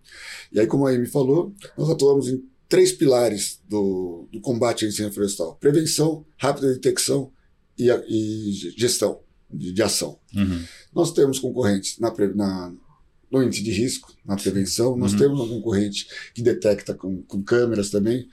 [0.51, 4.89] E aí, como a Amy falou, nós atuamos em três pilares do, do combate ao
[4.89, 7.31] incêndio florestal: prevenção, rápida detecção
[7.77, 9.19] e, a- e gestão
[9.53, 10.19] de, de ação.
[10.35, 10.61] Uhum.
[10.97, 12.73] Nós temos concorrentes na, na-
[13.31, 15.19] no índice de risco, na prevenção, nós Uhum.
[15.19, 18.27] temos um concorrente que detecta com, com câmeras também.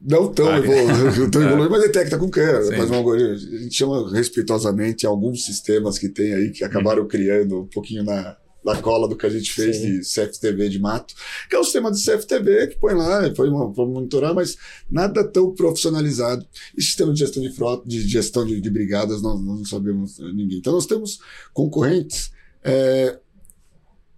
[0.00, 1.46] Não tão evoluído, tão é.
[1.46, 2.76] evoluído, mas detecta com câmera.
[2.76, 3.32] Faz um algoritmo.
[3.32, 8.36] A gente chama respeitosamente alguns sistemas que tem aí que acabaram criando um pouquinho na,
[8.64, 9.98] na cola do que a gente fez Sim.
[9.98, 11.14] de CFTV de mato,
[11.48, 14.56] que é o sistema de CFTV que põe lá, põe monitorar, mas
[14.90, 16.46] nada tão profissionalizado.
[16.76, 20.18] E sistema de gestão de frota, de gestão de, de brigadas, nós, nós não sabemos
[20.18, 20.58] eh, ninguém.
[20.58, 21.20] Então nós temos
[21.52, 22.30] concorrentes
[22.62, 23.18] eh,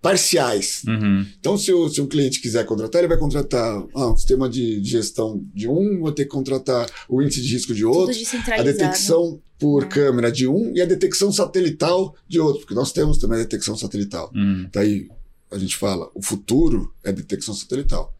[0.00, 0.82] parciais.
[0.86, 1.26] Uhum.
[1.38, 4.80] Então, se o, se um cliente quiser contratar, ele vai contratar ah, um sistema de,
[4.80, 8.14] de gestão de um, vai ter que contratar o índice de risco de outro,
[8.58, 9.86] a detecção por É.
[9.86, 13.76] câmera de um e a detecção satelital de outro, porque nós temos também a detecção
[13.76, 14.30] satelital.
[14.34, 14.68] Uhum.
[14.72, 15.08] Daí
[15.50, 18.14] a gente fala, o futuro é detecção satelital.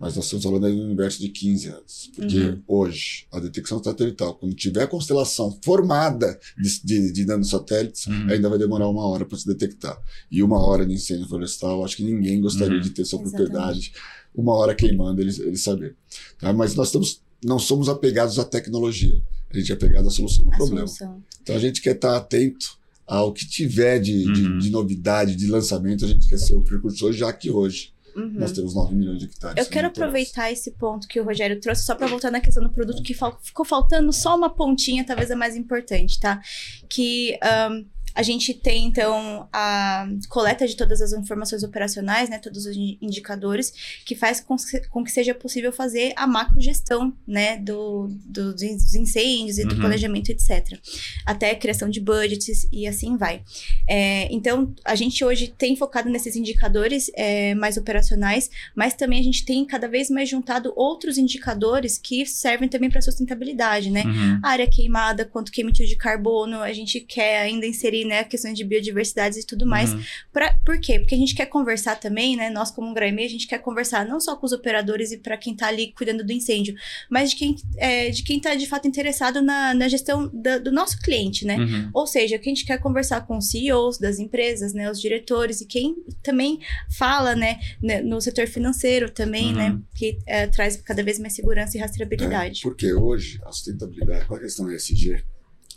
[0.00, 2.10] Mas nós estamos falando aí de um universo de 15 anos.
[2.14, 2.62] Porque Uhum.
[2.68, 8.30] hoje, a detecção satelital, quando tiver a constelação formada de, de, de nanosatélites, Uhum.
[8.30, 9.98] ainda vai demorar uma hora para se detectar.
[10.30, 12.80] E uma hora de incêndio florestal, acho que ninguém gostaria Uhum.
[12.82, 13.50] de ter sua Exatamente.
[13.50, 13.92] propriedade,
[14.34, 15.96] uma hora queimando, eles, eles saber.
[16.38, 16.52] Tá?
[16.52, 19.20] Mas nós estamos, não somos apegados à tecnologia.
[19.50, 20.86] A gente é apegado à solução do A problema.
[20.86, 21.22] solução.
[21.42, 24.58] Então a gente quer estar atento ao que tiver de, de- Uhum.
[24.58, 28.32] de novidade, de lançamento, a gente quer ser o precursor, já que hoje Uhum.
[28.34, 29.64] nós temos 9 milhões de hectares.
[29.64, 32.70] Eu quero aproveitar esse ponto que o Rogério trouxe, só para voltar na questão do
[32.70, 36.40] produto, que fal- ficou faltando só uma pontinha, talvez a mais importante, tá?
[36.88, 37.84] Que ahn,
[38.14, 42.38] a gente tem, então, a coleta de todas as informações operacionais, né?
[42.38, 43.72] Todos os in- indicadores,
[44.04, 44.56] que faz com,
[45.04, 47.56] que seja possível fazer a macrogestão, né?
[47.58, 49.80] Do, do- dos incêndios e do Uhum.
[49.80, 50.78] planejamento, etc.
[51.24, 53.42] Até criação de budgets e assim vai.
[53.88, 59.22] É, então, a gente hoje tem focado nesses indicadores é, mais operacionais, mas também a
[59.22, 64.02] gente tem cada vez mais juntado outros indicadores que servem também para sustentabilidade, né?
[64.04, 64.40] Uhum.
[64.42, 68.56] A área queimada, quanto que emitiu de carbono, a gente quer ainda inserir, né, questões
[68.56, 69.92] de biodiversidade e tudo mais.
[69.92, 70.02] Uhum.
[70.32, 70.98] Pra, por quê?
[70.98, 72.50] Porque a gente quer conversar também, né?
[72.50, 75.36] Nós, como um Graime, a gente quer conversar não só com os operadores e para
[75.36, 76.74] quem tá ali cuidando do incêndio,
[77.10, 80.72] mas de quem, é, de quem tá de fato interessado na, na gestão da- do
[80.72, 81.56] nosso cliente, né?
[81.58, 81.90] Uhum.
[81.94, 85.60] Ou seja, que a gente quer conversar com os CEOs das empresas, né, os diretores
[85.60, 86.58] e quem também
[86.96, 89.54] fala, né, né, no setor financeiro também, Uhum.
[89.54, 92.60] né, que é, traz cada vez mais segurança e rastreabilidade.
[92.60, 95.22] É, porque hoje a sustentabilidade, com a questão ESG,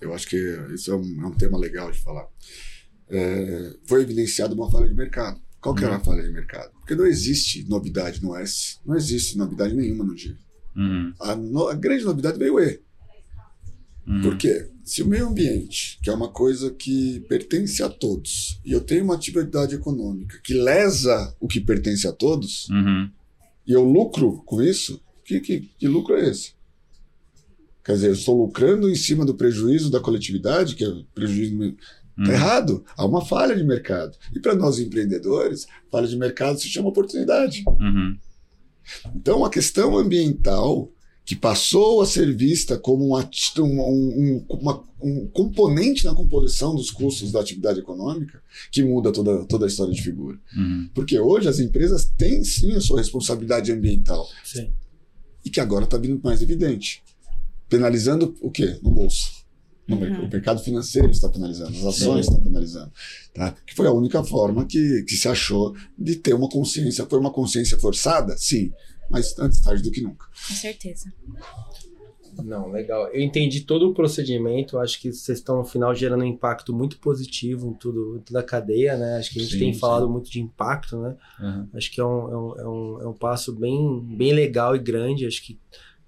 [0.02, 0.38] eu acho que
[0.74, 2.28] isso é um, é um tema legal de falar.
[3.10, 5.40] É, foi evidenciada uma falha de mercado.
[5.60, 6.04] Qual que era a Uhum.
[6.04, 6.72] falha de mercado?
[6.80, 10.36] Porque não existe novidade no S, não existe novidade nenhuma no G.
[10.76, 11.14] Uhum.
[11.20, 12.82] A, no- a grande novidade veio o E.
[14.08, 14.22] Uhum.
[14.22, 14.70] Por quê?
[14.84, 19.04] Se o meio ambiente, que é uma coisa que pertence a todos, e eu tenho
[19.04, 23.12] uma atividade econômica que lesa o que pertence a todos, Uhum.
[23.68, 26.54] e eu lucro com isso, que, que, que lucro é esse?
[27.84, 31.56] Quer dizer, eu estou lucrando em cima do prejuízo da coletividade, que é o prejuízo.
[31.64, 31.76] Está
[32.18, 32.32] Uhum.
[32.32, 32.86] errado.
[32.96, 34.16] Há uma falha de mercado.
[34.36, 37.64] E para nós empreendedores, falha de mercado se chama oportunidade.
[37.68, 38.18] Uhum.
[39.16, 40.92] Então, a questão ambiental,
[41.24, 46.76] que passou a ser vista como um, um- um- um- uma- um componente na composição
[46.76, 50.38] dos custos da atividade econômica, que muda toda, toda a história de figura.
[50.56, 50.90] Uhum.
[50.94, 54.72] Porque hoje as empresas têm sim a sua responsabilidade ambiental Sim.
[55.46, 57.02] e que agora está vindo mais evidente.
[57.72, 58.78] Penalizando o quê?
[58.84, 59.42] No bolso.
[59.88, 60.26] No Uhum.
[60.26, 62.32] O mercado financeiro está penalizando, as ações Sim.
[62.32, 62.92] estão penalizando.
[63.34, 63.56] Tá?
[63.66, 67.06] Que foi a única forma que, que se achou de ter uma consciência.
[67.06, 68.38] Foi uma consciência forçada?
[68.38, 68.72] Sim.
[69.10, 70.26] Mas antes tarde do que nunca.
[70.48, 71.12] Com certeza.
[72.44, 73.08] Não, legal.
[73.10, 74.78] Eu entendi todo o procedimento.
[74.78, 78.40] Acho que vocês estão, no final, gerando um impacto muito positivo em, tudo, em toda
[78.40, 79.18] a cadeia, né?
[79.18, 79.80] Acho que a gente Sim, tem sim.
[79.80, 81.16] falado muito de impacto, né?
[81.40, 81.68] Uhum.
[81.74, 84.80] Acho que é um, é um, é um, é um passo bem, bem legal e
[84.80, 85.26] grande.
[85.26, 85.60] Acho que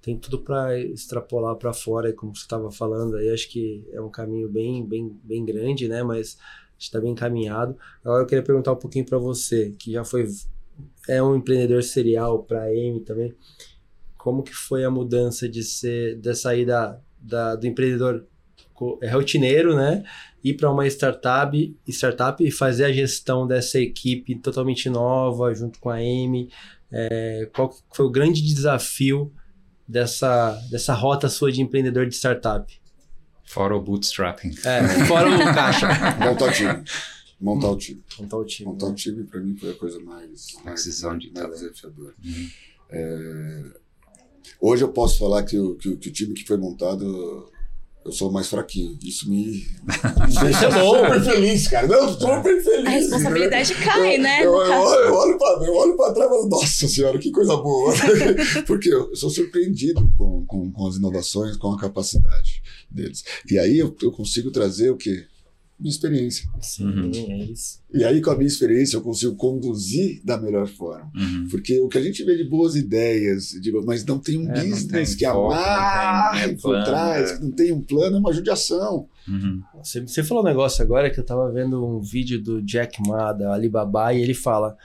[0.04, 3.16] tem tudo para extrapolar para fora, como você estava falando.
[3.16, 6.04] Aí acho que é um caminho bem, bem, bem grande, né?
[6.04, 6.38] Mas
[6.78, 7.78] está bem encaminhado.
[8.04, 10.28] Agora eu queria perguntar um pouquinho para você, que já foi
[11.08, 13.34] é um empreendedor serial para a M também.
[14.18, 18.26] Como que foi a mudança de ser de sair da, da- do empreendedor
[19.02, 20.04] é, rotineiro, né?
[20.44, 25.90] Ir para uma startup, startup e fazer a gestão dessa equipe totalmente nova junto com
[25.90, 26.50] a M.
[26.92, 29.32] É, qual foi o grande desafio
[29.94, 32.74] dessa, dessa rota sua de empreendedor de startup?
[33.46, 34.50] Fora o bootstrapping.
[34.66, 35.88] É, fora o caixa.
[36.20, 36.84] Montar o time.
[37.40, 38.04] Montar o time.
[38.20, 38.70] Montar o time.
[38.72, 38.92] Montar né?
[38.92, 41.60] o time, para mim, foi a coisa mais, mais, Aquisição de mais talento.
[41.60, 42.14] desafiadora.
[42.26, 42.50] Uhum.
[42.90, 43.64] É,
[44.60, 47.52] Hoje eu posso falar que o, que, o- que o time que foi montado,
[48.06, 48.98] eu sou o mais fraquinho.
[49.04, 49.66] Isso me, me
[50.44, 50.96] deixa é bom.
[51.04, 51.88] super feliz, cara.
[51.88, 52.86] Não, super feliz.
[52.86, 54.40] A responsabilidade cai, Eu- né?
[54.46, 57.32] Eu, eu, olho- eu olho pra, eu olho pra trás e falo, nossa senhora, que
[57.32, 57.94] coisa boa.
[58.68, 63.24] Porque eu sou surpreendido com, com, com as inovações, com a capacidade deles.
[63.50, 65.26] E aí eu, eu consigo trazer o quê?
[65.84, 66.50] Minha experiência.
[66.62, 67.12] Sim, Uhum.
[67.14, 67.80] é isso.
[67.94, 71.12] E aí, com a minha experiência, eu consigo conduzir da melhor forma.
[71.16, 71.48] Uhum.
[71.52, 74.54] Porque o que a gente vê de boas ideias, digo, mas não tem um É,
[74.54, 77.38] business tem que foco, não tem, amarre por plano, trás, é.
[77.38, 79.08] que não tem um plano, é uma judiação.
[79.28, 79.62] Uhum.
[79.84, 83.32] Você, você falou um negócio agora que eu tava vendo um vídeo do Jack Ma,
[83.34, 84.76] da Alibaba, e ele fala: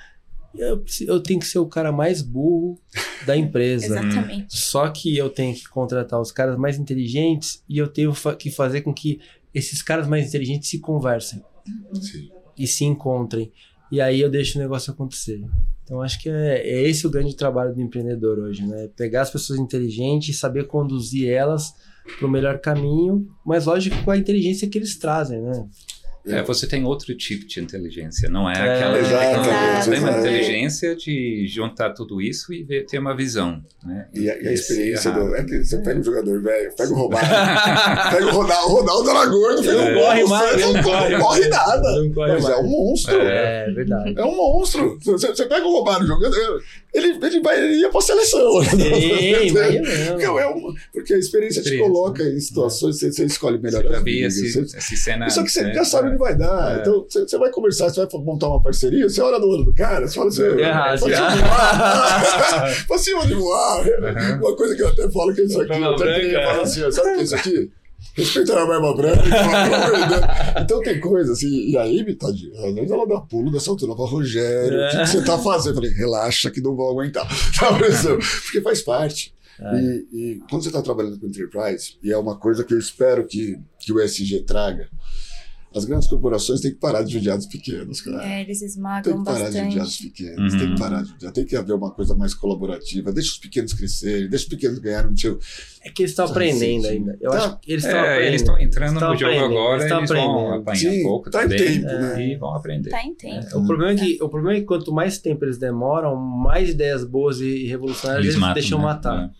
[0.55, 2.79] eu, eu tenho que ser o cara mais burro
[3.27, 3.87] da empresa.
[3.99, 4.47] Exatamente.
[4.57, 8.51] Só que eu tenho que contratar os caras mais inteligentes e eu tenho fa- que
[8.51, 9.21] fazer com que
[9.59, 11.43] esses caras mais inteligentes se conversem
[12.01, 12.29] Sim.
[12.57, 13.53] e se encontrem.
[13.91, 15.41] E aí eu deixo o negócio acontecer.
[15.83, 18.89] Então acho que é, é esse o grande trabalho do empreendedor hoje, né?
[18.95, 21.75] Pegar as pessoas inteligentes e saber conduzir elas
[22.19, 25.67] para o melhor caminho, mas lógico com a inteligência que eles trazem, né?
[26.29, 29.83] É, você tem outro tipo de inteligência, não é, É, aquela exato, tecnologia.
[29.83, 30.27] Você tem uma exato.
[30.27, 33.63] inteligência de juntar tudo isso e ver, ter uma visão.
[33.85, 34.07] Né?
[34.15, 35.29] E a, e a experiência errado.
[35.29, 35.35] do.
[35.37, 37.29] É que você pega um jogador velho, pega o Romário,
[38.11, 41.19] pega o Ronaldo, o Ronaldo era gordo, um Não corre mais, não não corre, corre
[41.19, 42.03] corre nada.
[42.03, 42.65] Não corre Mas é mais.
[42.65, 43.21] um monstro.
[43.21, 44.21] É, É verdade.
[44.21, 44.99] um monstro.
[45.03, 46.35] Você, você pega o Romário jogando,
[46.95, 48.63] ele, ele, vai, ele ia pra seleção.
[48.65, 48.79] Sim.
[50.09, 53.83] Porque, é um- porque a experiência, te Experiência, coloca em situações, você, você escolhe melhor
[53.83, 55.33] Você já as vi brigas, esse, você- esse cenário.
[55.33, 55.75] só que você né?
[55.75, 56.77] já sabe onde vai dar.
[56.77, 56.81] É.
[56.81, 60.07] Então, você, vai conversar, você vai montar uma parceria, você olha no olho do cara,
[60.07, 63.85] você fala assim, Deu errado, "Pode já." voar." Pra cima de voar.
[64.41, 65.73] Uma coisa que eu até falo que é isso aqui.
[65.73, 67.71] Eu até assim, sabe o que é isso aqui?
[68.15, 69.23] Respeitar a barba branca.
[70.61, 73.97] então tem coisa assim, e aí, tadinha, às vezes ela dá pulo dessa altura, ela
[73.97, 75.71] fala, Rogério, o que, que você tá fazendo?
[75.71, 77.27] Eu falei, relaxa que não vou aguentar.
[77.59, 77.77] Tá?
[77.77, 79.35] Porque faz parte.
[79.61, 79.77] É.
[79.77, 83.27] E, e quando você está trabalhando com enterprise, e é uma coisa que eu espero
[83.27, 84.89] que, que o SG traga,
[85.79, 88.23] as grandes corporações têm que parar de judiar dos pequenos, cara.
[88.27, 90.03] É, eles Tem esmagam que parar de judiar dos bastante.
[90.11, 90.59] pequenos, Uhum.
[90.59, 93.73] tem que parar de judiar, tem que haver uma coisa mais colaborativa, deixa os pequenos
[93.73, 95.39] crescerem, deixa os pequenos ganharem um tio.
[95.83, 96.89] É que eles estão aprendendo Sim, sim.
[96.89, 97.17] ainda.
[97.21, 97.37] Eu Tá.
[97.39, 98.27] acho que eles estão É, aprendendo.
[98.29, 100.61] eles estão entrando Estão no jogo aprendendo, agora, estão eles vão aprendendo.
[100.61, 102.27] apanhar Sim, um pouco tá em também tempo, né?
[102.29, 102.91] e vão aprender.
[102.91, 103.59] Tá em tempo.
[103.59, 107.05] O problema, é que, o problema é que quanto mais tempo eles demoram, mais ideias
[107.05, 108.85] boas e revolucionárias Eles eles, matam, deixam né?
[108.85, 109.33] matar.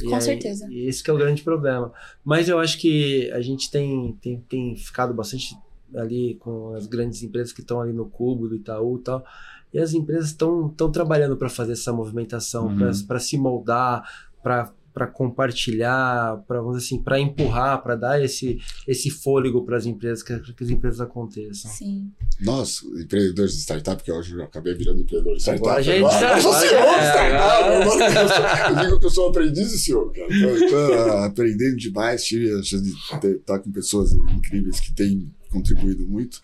[0.00, 0.66] E Com aí- certeza.
[0.70, 1.92] E esse que é o grande problema.
[2.24, 5.54] Mas eu acho que a gente tem, tem, tem ficado bastante
[5.94, 9.24] ali com as grandes empresas que estão ali no Cubo, do Itaú e tal.
[9.72, 13.06] E as empresas estão trabalhando para fazer essa movimentação, Uhum.
[13.06, 14.08] para se moldar,
[14.42, 20.22] para para compartilhar, para assim, para empurrar, para dar esse, esse fôlego para as empresas,
[20.22, 21.70] que, que as empresas aconteçam.
[21.70, 22.10] Sim.
[22.40, 25.68] Nós, empreendedores de startup, que hoje eu acabei virando empreendedor de startup.
[25.68, 27.36] Agora a gente agora, já- eu sou agora CEO de é, startup.
[27.36, 30.28] agora eu, sou- eu digo que eu sou aprendiz e CEO, cara.
[30.70, 36.40] Tô aprendendo demais, tive a chance de estar com pessoas incríveis que têm contribuído muito.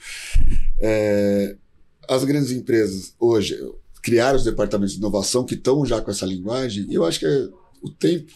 [0.79, 1.57] É,
[2.07, 3.57] as grandes empresas hoje
[4.03, 7.25] criaram os departamentos de inovação que estão já com essa linguagem, e eu acho que
[7.25, 7.49] é
[7.83, 8.33] o tempo.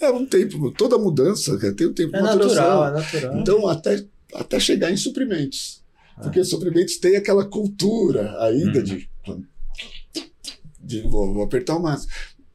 [0.00, 3.38] Leva um tempo, toda mudança tem um tempo É de natural, é natural.
[3.38, 4.04] Então, até,
[4.34, 5.82] até chegar em suprimentos.
[6.16, 6.22] Ah.
[6.22, 8.84] Porque suprimentos tem aquela cultura ainda Uhum.
[8.84, 9.08] de,
[10.80, 12.10] de vou, vou apertar o máximo.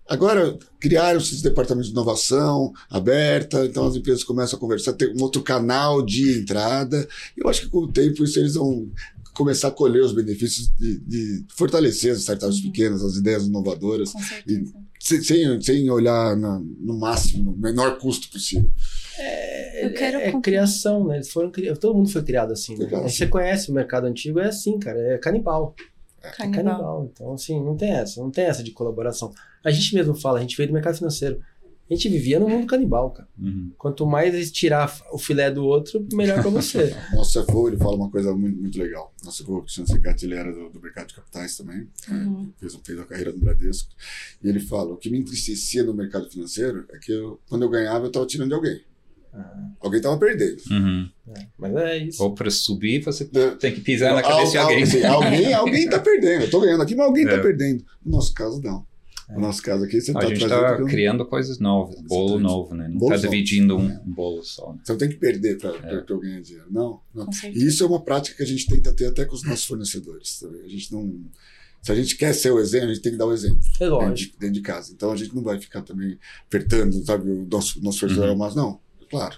[0.07, 5.21] Agora, criaram esses departamentos de inovação aberta, então as empresas começam a conversar, tem um
[5.21, 7.07] outro canal de entrada.
[7.37, 8.89] Eu acho que com o tempo isso eles vão
[9.35, 14.19] começar a colher os benefícios de, de fortalecer as startups pequenas, as ideias inovadoras, Com
[14.21, 14.65] certeza.
[14.65, 14.73] sem,
[15.23, 18.69] sem, sem olhar na- no máximo, no menor custo possível.
[19.81, 21.15] Eu quero é, é compl- criação, né?
[21.17, 21.73] Eles foram cri...
[21.77, 22.85] Todo mundo foi criado assim, né?
[22.85, 23.31] Criado Aí Você assim.
[23.31, 24.97] conhece o mercado antigo, é assim, cara.
[24.99, 25.75] É canibal.
[26.21, 26.63] É Canibal.
[26.63, 27.09] canibal.
[27.13, 28.21] Então, assim, não tem essa.
[28.21, 29.31] Não tem essa de colaboração.
[29.63, 31.39] A gente mesmo fala, a gente veio do mercado financeiro.
[31.89, 33.27] A gente vivia no mundo canibal, cara.
[33.39, 33.71] Uhum.
[33.77, 36.95] Quanto mais eles tirar o filé do outro, melhor pra você.
[37.15, 39.11] Nosso CFO, ele fala uma coisa muito, muito legal.
[39.23, 42.51] Nosso CFO, Cristiano Secati, ele era do, do mercado de capitais também, Uhum.
[42.59, 43.89] fez, fez a carreira no Bradesco.
[44.43, 47.69] E ele fala, o que me entristecia no mercado financeiro é que eu, quando eu
[47.69, 48.81] ganhava, eu estava tirando de alguém.
[49.33, 50.57] Ah, Alguém estava perdendo.
[50.71, 51.09] Uhum.
[51.35, 51.47] é.
[51.57, 52.23] Mas é isso.
[52.23, 54.83] Ou para subir, você É, tem que pisar na cabeça de Al- al- alguém.
[54.83, 56.41] assim, alguém alguém está perdendo.
[56.41, 57.41] Eu estou ganhando aqui, mas alguém está É.
[57.41, 57.83] perdendo.
[58.03, 58.87] No nosso caso, não.
[59.29, 62.87] No nosso caso aqui, você A está gente está criando coisas novas, bolo novo, né?
[62.87, 64.73] Não está dividindo um, um bolo só.
[64.73, 64.79] né?
[64.83, 66.03] Você não tem que perder para É.
[66.07, 66.65] eu ganhar dinheiro.
[66.71, 67.29] Não, não.
[67.53, 70.29] E isso é uma prática que a gente tenta ter até com os nossos fornecedores.
[70.39, 70.59] sabe?
[70.63, 71.19] A gente não...
[71.81, 73.59] Se a gente quer ser o exemplo, a gente tem que dar o exemplo.
[73.75, 74.33] É dentro lógico.
[74.33, 74.91] de, dentro de casa.
[74.93, 78.33] Então a gente não vai ficar também apertando, sabe, o nosso, nosso fornecedor Uhum.
[78.33, 78.61] ao máximo.
[78.63, 79.37] Não, claro.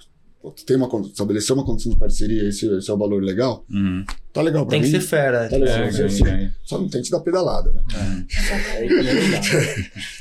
[0.55, 4.03] Tu Tem uma, estabelecer uma condição de parceria, esse, esse é o valor legal, Uhum.
[4.33, 4.91] tá legal pra Tem que mim.
[4.99, 5.47] ser fera.
[5.47, 5.83] Tá legal.
[5.83, 6.27] É, sim, é, sim.
[6.27, 6.51] é.
[6.63, 7.83] Só não tente dar pedalada, né?
[7.91, 8.81] Dá.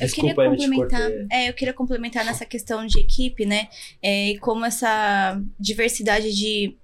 [0.01, 1.11] Eu queria complementar.
[1.31, 3.69] É, eu queria complementar nessa questão de equipe, né?
[4.03, 6.77] É, e como essa diversidade de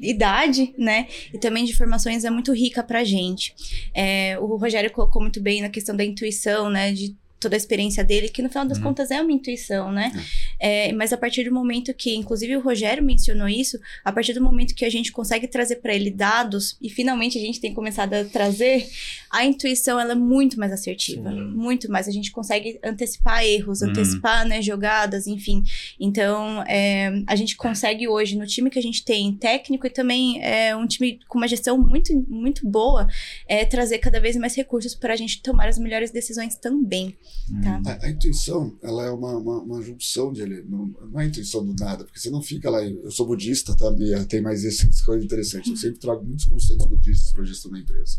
[0.00, 1.06] idade, né?
[1.32, 3.54] E também de formações é muito rica pra gente.
[3.94, 6.92] É, o Rogério colocou muito bem na questão da intuição, né?
[6.92, 7.14] De
[7.44, 8.84] toda a experiência dele, que no final das Uhum.
[8.84, 10.10] contas é uma intuição, né?
[10.58, 14.40] É, mas a partir do momento que, inclusive o Rogério mencionou isso, a partir do
[14.42, 18.14] momento que a gente consegue trazer para ele dados, e finalmente a gente tem começado
[18.14, 18.88] a trazer,
[19.30, 21.30] a intuição ela é muito mais assertiva.
[21.30, 21.40] Sim.
[21.54, 22.08] Muito mais.
[22.08, 23.90] A gente consegue antecipar erros, Uhum.
[23.90, 25.62] antecipar né, jogadas, enfim.
[26.00, 30.42] Então, é, a gente consegue hoje, no time que a gente tem, técnico e também
[30.42, 33.06] é, um time com uma gestão muito, muito boa,
[33.46, 37.14] é, trazer cada vez mais recursos para a gente tomar as melhores decisões também.
[37.62, 37.82] Tá?
[37.86, 41.64] A, a intuição, ela é uma, uma, uma junção de ele, não, não é intuição
[41.64, 42.82] do nada, porque você não fica lá.
[42.82, 43.94] Eu sou budista, tá?
[43.98, 45.70] E tem mais essa coisa interessante.
[45.70, 48.18] Eu sempre trago muitos conceitos budistas para a gestão da empresa.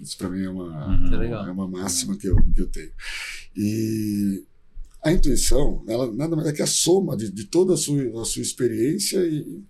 [0.00, 1.10] Isso para mim é uma, Uhum.
[1.10, 1.46] Tá legal.
[1.46, 2.92] é uma máxima que eu, que eu tenho.
[3.56, 4.44] E
[5.02, 8.24] a intuição, ela nada mais é que a soma de, de toda a sua, a
[8.24, 9.62] sua experiência e,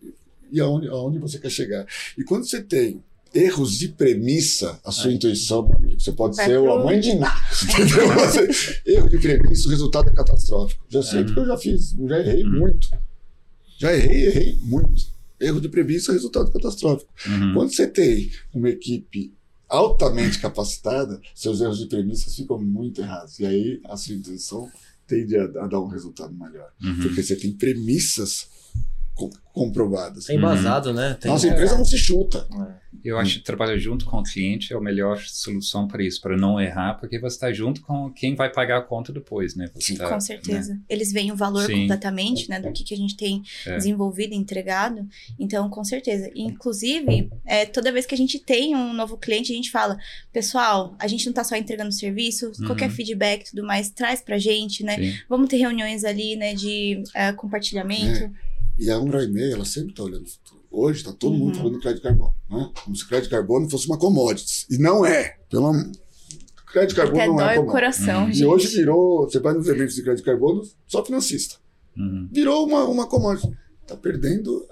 [0.51, 1.87] e aonde, aonde você quer chegar.
[2.19, 3.03] E quando você tem
[3.37, 5.15] erros de premissa, a sua Ai.
[5.17, 7.35] intuição, meu amigo, você pode Vai ser pro- a mãe de nada.
[8.87, 10.85] erro de premissa, o resultado é catastrófico.
[10.89, 11.25] Já sei É.
[11.25, 12.59] porque eu já fiz, eu já errei Uhum.
[12.59, 12.89] muito.
[13.79, 15.05] Já errei, errei muito.
[15.39, 17.11] Erro de premissa, resultado catastrófico.
[17.29, 17.55] Uhum.
[17.55, 19.35] Quando você tem uma equipe
[19.69, 23.39] altamente capacitada, seus erros de premissas ficam muito errados.
[23.39, 24.71] E aí a sua intuição
[25.07, 26.71] tende a, a dar um resultado melhor.
[26.83, 27.01] Uhum.
[27.03, 28.49] Porque você tem premissas
[29.17, 30.29] com- comprovadas.
[30.29, 31.17] É embasado, né?
[31.19, 32.47] Tem- Nossa empresa não se chuta.
[32.83, 32.87] É.
[33.05, 36.37] Eu acho que trabalhar junto com o cliente é a melhor solução para isso, para
[36.37, 39.71] não errar, porque você está junto com quem vai pagar a conta depois, né?
[39.75, 40.79] Você tá, Com certeza.
[40.89, 41.83] Eles veem o valor Sim.
[41.83, 43.77] completamente, né, do que, que a gente tem É.
[43.77, 45.07] desenvolvido e entregado.
[45.39, 46.31] Então, com certeza.
[46.35, 49.97] Inclusive, é, toda vez que a gente tem um novo cliente, a gente fala,
[50.33, 52.67] pessoal, a gente não tá só entregando serviço, Uhum.
[52.67, 54.97] qualquer feedback e tudo mais, traz pra gente, né?
[54.97, 55.15] Sim.
[55.29, 58.31] Vamos ter reuniões ali, né, de é, compartilhamento.
[58.79, 60.63] E a Umbra e meia, ela sempre está olhando o futuro.
[60.71, 61.61] Hoje está todo mundo Uhum.
[61.61, 62.35] falando de crédito de carbono.
[62.51, 62.71] Né?
[62.85, 64.67] Como se crédito de carbono fosse uma commodity.
[64.71, 65.39] E não é.
[65.49, 65.73] Pelo
[66.71, 67.73] crédito de carbono Até não é dói o commodity.
[67.73, 68.27] coração, Uhum.
[68.33, 68.41] gente.
[68.43, 71.57] E hoje virou, você vai nos eventos de crédito de carbono, só financista.
[71.97, 72.29] Uhum.
[72.31, 73.51] virou uma, uma commodity.
[73.83, 74.67] Está perdendo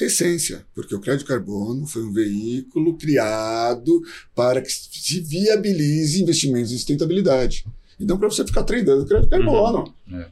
[0.00, 4.00] a essência, porque o crédito de carbono foi um veículo criado
[4.34, 7.66] para que se viabilize investimentos em sustentabilidade.
[7.98, 9.92] Então, para você ficar treinando crédito de carbono.
[10.12, 10.28] É.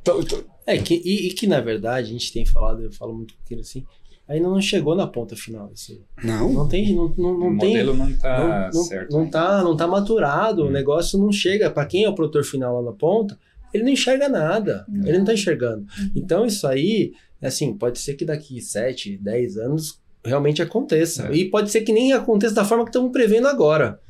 [0.00, 3.14] Então, então, É, que, e, e que na verdade a gente tem falado, eu falo
[3.14, 3.84] muito com ele assim,
[4.28, 5.70] ainda não chegou na ponta final.
[5.72, 6.00] Assim.
[6.22, 7.70] não, Não tem, não, não, não o tem.
[7.70, 9.10] modelo não está não, não, certo.
[9.12, 9.30] não ainda.
[9.30, 10.70] tá, não tá maturado, o Hum.
[10.70, 11.70] negócio não chega.
[11.70, 13.38] Para quem é o produtor final lá na ponta,
[13.72, 14.84] ele não enxerga nada.
[14.88, 15.06] Não.
[15.08, 15.80] Ele não tá enxergando.
[15.98, 16.10] Uhum.
[16.14, 21.28] Então isso aí, assim, pode ser que daqui 7, 10 anos realmente aconteça.
[21.28, 21.32] É.
[21.34, 24.00] E pode ser que nem aconteça da forma que estamos prevendo agora.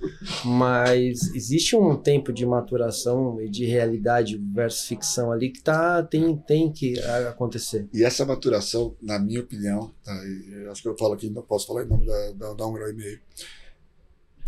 [0.45, 6.37] Mas existe um tempo de maturação e de realidade versus ficção ali que tá, tem,
[6.37, 6.99] tem que
[7.29, 7.89] acontecer.
[7.93, 11.67] E essa maturação, na minha opinião, tá, e acho que eu falo aqui, não posso
[11.67, 13.21] falar em nome da, da, da um grau e meio,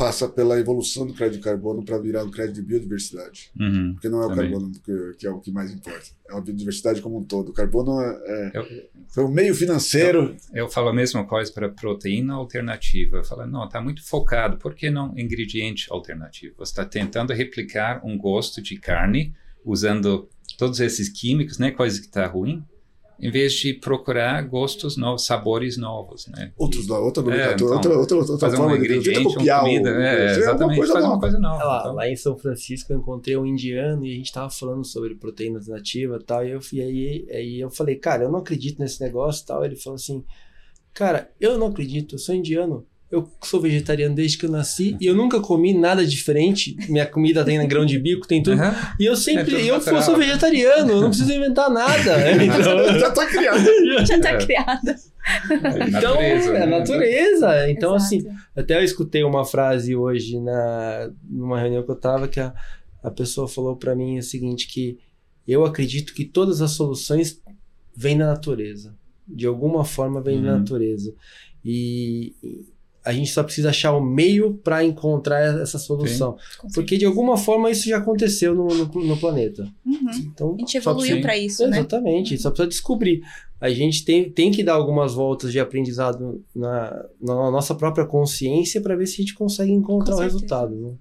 [0.01, 3.51] passa pela evolução do crédito de carbono para virar um crédito de biodiversidade.
[3.61, 3.93] Uhum.
[3.93, 4.51] Porque não é o Também.
[4.51, 7.51] carbono que, que é o que mais importa, é a biodiversidade como um todo.
[7.51, 8.65] O carbono é, é- Eu,
[9.11, 10.35] foi um meio financeiro.
[10.55, 13.19] eu falo a mesma coisa para proteína alternativa.
[13.19, 14.57] Eu falo, não, está muito focado.
[14.57, 16.55] Por que não ingrediente alternativo?
[16.57, 21.71] Você está tentando replicar um gosto de carne usando todos esses químicos, né?
[21.73, 22.65] Coisa que está ruim,
[23.21, 26.53] em vez de procurar gostos novos, sabores novos, né?
[26.57, 29.35] Outros, da- outra É, nomenclatura, então, outra, outra, outra fazer um forma de ingrediente, uma
[29.35, 31.21] copiar comida, o, é, uma exatamente, coisa fazer uma nova.
[31.21, 31.65] coisa nova.
[31.65, 31.95] Lá, então.
[31.95, 35.69] lá em São Francisco eu encontrei um indiano e a gente tava falando sobre proteínas
[35.69, 36.45] nativas e tal.
[36.47, 39.65] E, eu, e aí, aí eu falei, cara, eu não acredito nesse negócio e tal.
[39.65, 40.25] Ele falou assim,
[40.95, 42.87] cara, eu não acredito, eu sou indiano.
[43.11, 46.77] Eu sou vegetariano desde que eu nasci e eu nunca comi nada diferente.
[46.89, 48.61] Minha comida tem grão de bico, tem tudo.
[48.63, 48.73] Aham.
[49.01, 50.03] E eu É sempre, tudo eu natural.
[50.03, 52.17] sou vegetariano, eu não preciso inventar nada.
[52.41, 53.59] Então, Já tá criado.
[54.07, 54.37] Já tá É.
[54.39, 54.97] criada.
[55.89, 56.67] então Natureza, é né?
[56.67, 57.71] natureza.
[57.71, 58.15] Então, Exato.
[58.15, 62.55] assim, até eu escutei uma frase hoje na numa reunião que eu tava que a,
[63.03, 64.99] a pessoa falou para mim o seguinte que
[65.49, 67.43] eu acredito que todas as soluções
[67.97, 68.95] vêm da natureza.
[69.27, 70.59] De alguma forma vêm da Uhum.
[70.61, 71.13] natureza.
[71.65, 72.65] E, e
[73.05, 76.37] a gente só precisa achar o meio para encontrar essa solução.
[76.59, 79.67] Com Porque de alguma forma isso já aconteceu no, no, no planeta.
[79.85, 80.11] Uhum.
[80.19, 81.23] Então, A gente evoluiu sim.
[81.23, 81.79] pra isso, né?
[81.79, 83.23] Exatamente, só precisa descobrir.
[83.61, 88.81] A gente tem, tem que dar algumas voltas de aprendizado na, na nossa própria consciência
[88.81, 90.75] para ver se a gente consegue encontrar o resultado.
[90.75, 90.93] Né?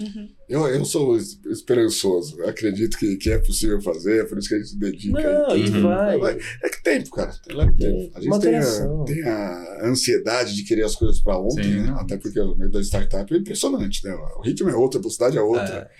[0.00, 0.28] Uhum.
[0.48, 2.42] Eu, eu sou es- esperançoso.
[2.44, 5.20] Acredito que, que é possível fazer, é por isso que a gente se dedica.
[5.48, 5.82] Não, e e tudo.
[5.82, 6.18] vai.
[6.18, 6.38] Vai.
[6.62, 7.32] É que tempo, cara.
[7.48, 8.10] Leva tempo.
[8.14, 11.80] A gente tem a, tem a ansiedade de querer as coisas para ontem, Sim.
[11.82, 11.94] né?
[11.98, 14.14] Até porque o meio da startup é impressionante, né?
[14.36, 15.90] O ritmo é outro, a velocidade é outra.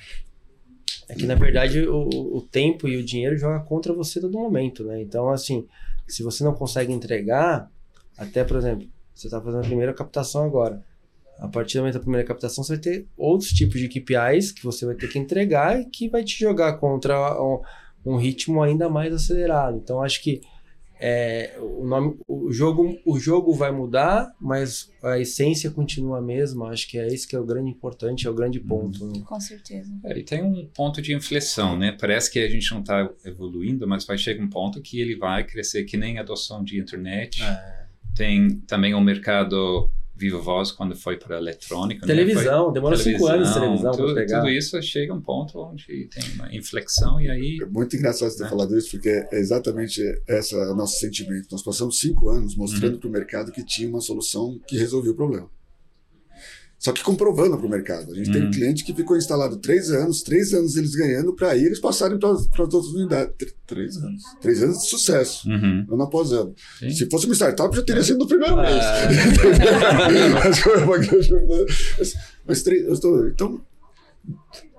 [1.09, 4.85] É que, na verdade, o, o tempo e o dinheiro jogam contra você todo momento,
[4.85, 5.01] né?
[5.01, 5.67] Então, assim,
[6.07, 7.71] se você não consegue entregar,
[8.19, 10.83] até, por exemplo, você está fazendo a primeira captação agora.
[11.39, 14.65] A partir do momento da primeira captação, você vai ter outros tipos de KPIs que
[14.65, 17.61] você vai ter que entregar e que vai te jogar contra um,
[18.05, 19.77] um ritmo ainda mais acelerado.
[19.77, 20.41] Então acho que
[20.99, 26.71] é, o, nome, o, jogo, o jogo vai mudar, mas a essência continua a mesma.
[26.71, 29.07] Acho que é isso que é o grande importante, é o grande ponto.
[29.07, 29.23] Né?
[29.27, 29.93] Com certeza.
[30.05, 31.95] É, e tem um ponto de inflexão, né?
[32.01, 35.45] Parece que a gente não está evoluindo, mas vai chegar um ponto que ele vai
[35.45, 37.43] crescer que nem a adoção de internet.
[37.43, 37.87] É.
[38.15, 42.07] Tem também um mercado Viva Voz quando foi para a eletrônica.
[42.07, 42.65] Televisão, né?
[42.65, 44.41] foi, demorou cinco anos televisão tudo, pegar.
[44.41, 47.59] tudo isso chega a um ponto onde tem uma inflexão e aí...
[47.63, 48.51] É muito engraçado você ter né?
[48.51, 51.49] falado isso, porque é exatamente esse o nosso sentimento.
[51.53, 53.01] Nós passamos cinco anos mostrando Uhum.
[53.01, 55.51] para o mercado que tinha uma solução que resolvia o problema.
[56.79, 58.13] Só que comprovando para o mercado.
[58.13, 58.49] A gente tem Uhum.
[58.49, 62.19] um cliente que ficou instalado três anos, três anos eles ganhando, para aí eles passarem
[62.19, 63.35] para as outras unidades.
[63.39, 64.23] Tr- Três anos.
[64.41, 65.49] Três anos de sucesso.
[65.49, 65.87] Uhum.
[65.91, 66.55] Ano após ano.
[66.79, 66.91] Sim.
[66.91, 68.69] Se fosse uma startup, já teria sido no primeiro mês.
[68.85, 69.09] Ah.
[71.99, 72.15] mas,
[72.47, 72.85] mas, três-
[73.29, 73.61] então,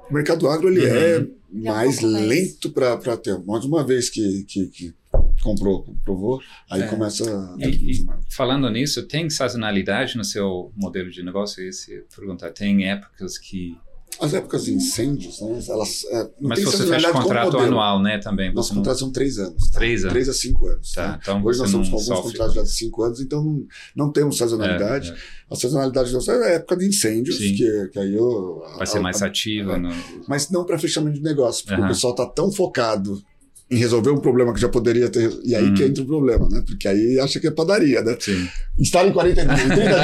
[0.10, 2.28] o mercado agro ele é É mais pouco mais.
[2.28, 3.38] lento para ter.
[3.46, 4.94] Mais uma vez que, que, que
[5.42, 6.88] comprou, provou, aí É.
[6.88, 7.56] começa a.
[7.60, 11.64] E- e- Falando nisso, tem sazonalidade no seu modelo de negócio?
[11.64, 13.76] Esse perguntar, tem épocas que...
[14.20, 16.04] As épocas de incêndios, né, elas.
[16.06, 18.52] é, não Mas você fecha contrato anual, né, também?
[18.52, 19.70] Nossos não- contratos são três anos.
[19.70, 19.78] tá?
[19.78, 20.14] Três anos.
[20.14, 20.92] Três a cinco anos.
[20.92, 21.20] Tá, tá?
[21.22, 22.32] então Hoje nós estamos com alguns sofre.
[22.32, 23.66] contratos já de cinco anos, então não,
[23.96, 25.12] não temos sazonalidade.
[25.12, 25.18] É, é.
[25.52, 27.54] A sazonalidade nossa é a época de incêndios, Sim.
[27.56, 28.64] que, que aí eu.
[28.78, 29.78] Vai ser mais ativa.
[29.78, 29.90] No...
[30.28, 31.86] mas não para fechamento de negócio, porque Aham.
[31.86, 33.22] o pessoal está tão focado
[33.70, 35.30] em resolver um problema que já poderia ter.
[35.44, 35.74] E aí Hum.
[35.74, 36.64] que entra o problema, né?
[36.66, 38.16] Porque aí acha que é padaria, né?
[38.20, 38.48] Sim.
[38.80, 39.98] Instala em 40 dias, em 30 dias.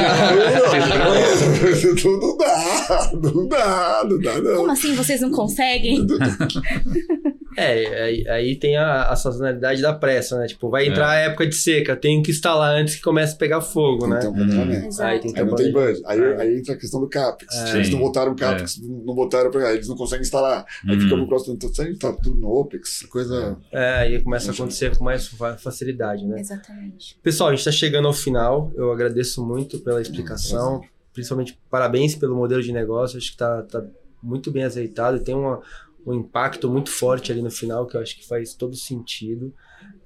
[2.04, 4.56] Não, não dá, não dá, não dá, não.
[4.58, 6.06] Como assim vocês não conseguem?
[7.58, 10.48] É, aí, aí tem a, a sazonalidade da pressa, né?
[10.48, 13.62] Tipo, vai entrar a época de seca, tenho que instalar antes que comece a pegar
[13.62, 14.18] fogo, né?
[14.20, 14.86] Então, planejamento.
[14.88, 15.10] Exato.
[15.10, 16.02] Aí tem que Aí não tem budget.
[16.06, 16.42] Aí, É.
[16.42, 17.56] aí entra a questão do CAPEX.
[17.56, 17.76] É.
[17.76, 20.66] Eles não botaram CAPEX, não botaram pra eles não conseguem instalar.
[20.88, 21.02] Aí Uhum.
[21.02, 23.58] fica pro próximo, então tá tudo no OPEX, coisa.
[23.72, 26.40] É, aí começa a acontecer com mais fa- facilidade, né?
[26.40, 27.18] Exatamente.
[27.22, 28.72] Pessoal, a gente está chegando ao final.
[28.76, 30.82] Eu agradeço muito pela explicação.
[31.14, 33.18] Principalmente, parabéns pelo modelo de negócio.
[33.18, 33.84] Acho que está tá
[34.22, 35.62] muito bem azeitado e tem uma,
[36.06, 39.54] um impacto muito forte ali no final que eu acho que faz todo sentido.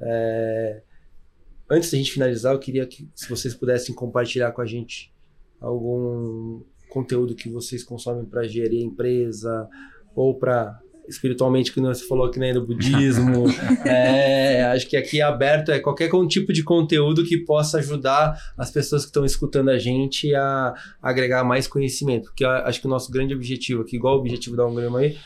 [0.01, 0.81] É,
[1.69, 5.11] Antes da gente finalizar, eu queria que se vocês pudessem compartilhar com a gente
[5.59, 9.67] algum conteúdo que vocês consomem para gerir a empresa
[10.15, 10.79] ou para
[11.09, 13.45] espiritualmente que você falou que nem do budismo.
[13.85, 18.37] É, acho que aqui é aberto é qualquer um tipo de conteúdo que possa ajudar
[18.57, 22.89] as pessoas que estão escutando a gente a agregar mais conhecimento, porque acho que o
[22.89, 25.17] nosso grande objetivo aqui, igual o objetivo da Ungrama aí,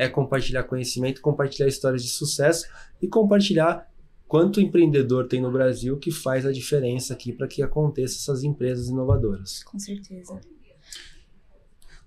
[0.00, 2.66] é compartilhar conhecimento, compartilhar histórias de sucesso
[3.02, 3.86] e compartilhar
[4.26, 8.88] quanto empreendedor tem no Brasil que faz a diferença aqui para que aconteça essas empresas
[8.88, 9.62] inovadoras.
[9.62, 10.40] Com certeza.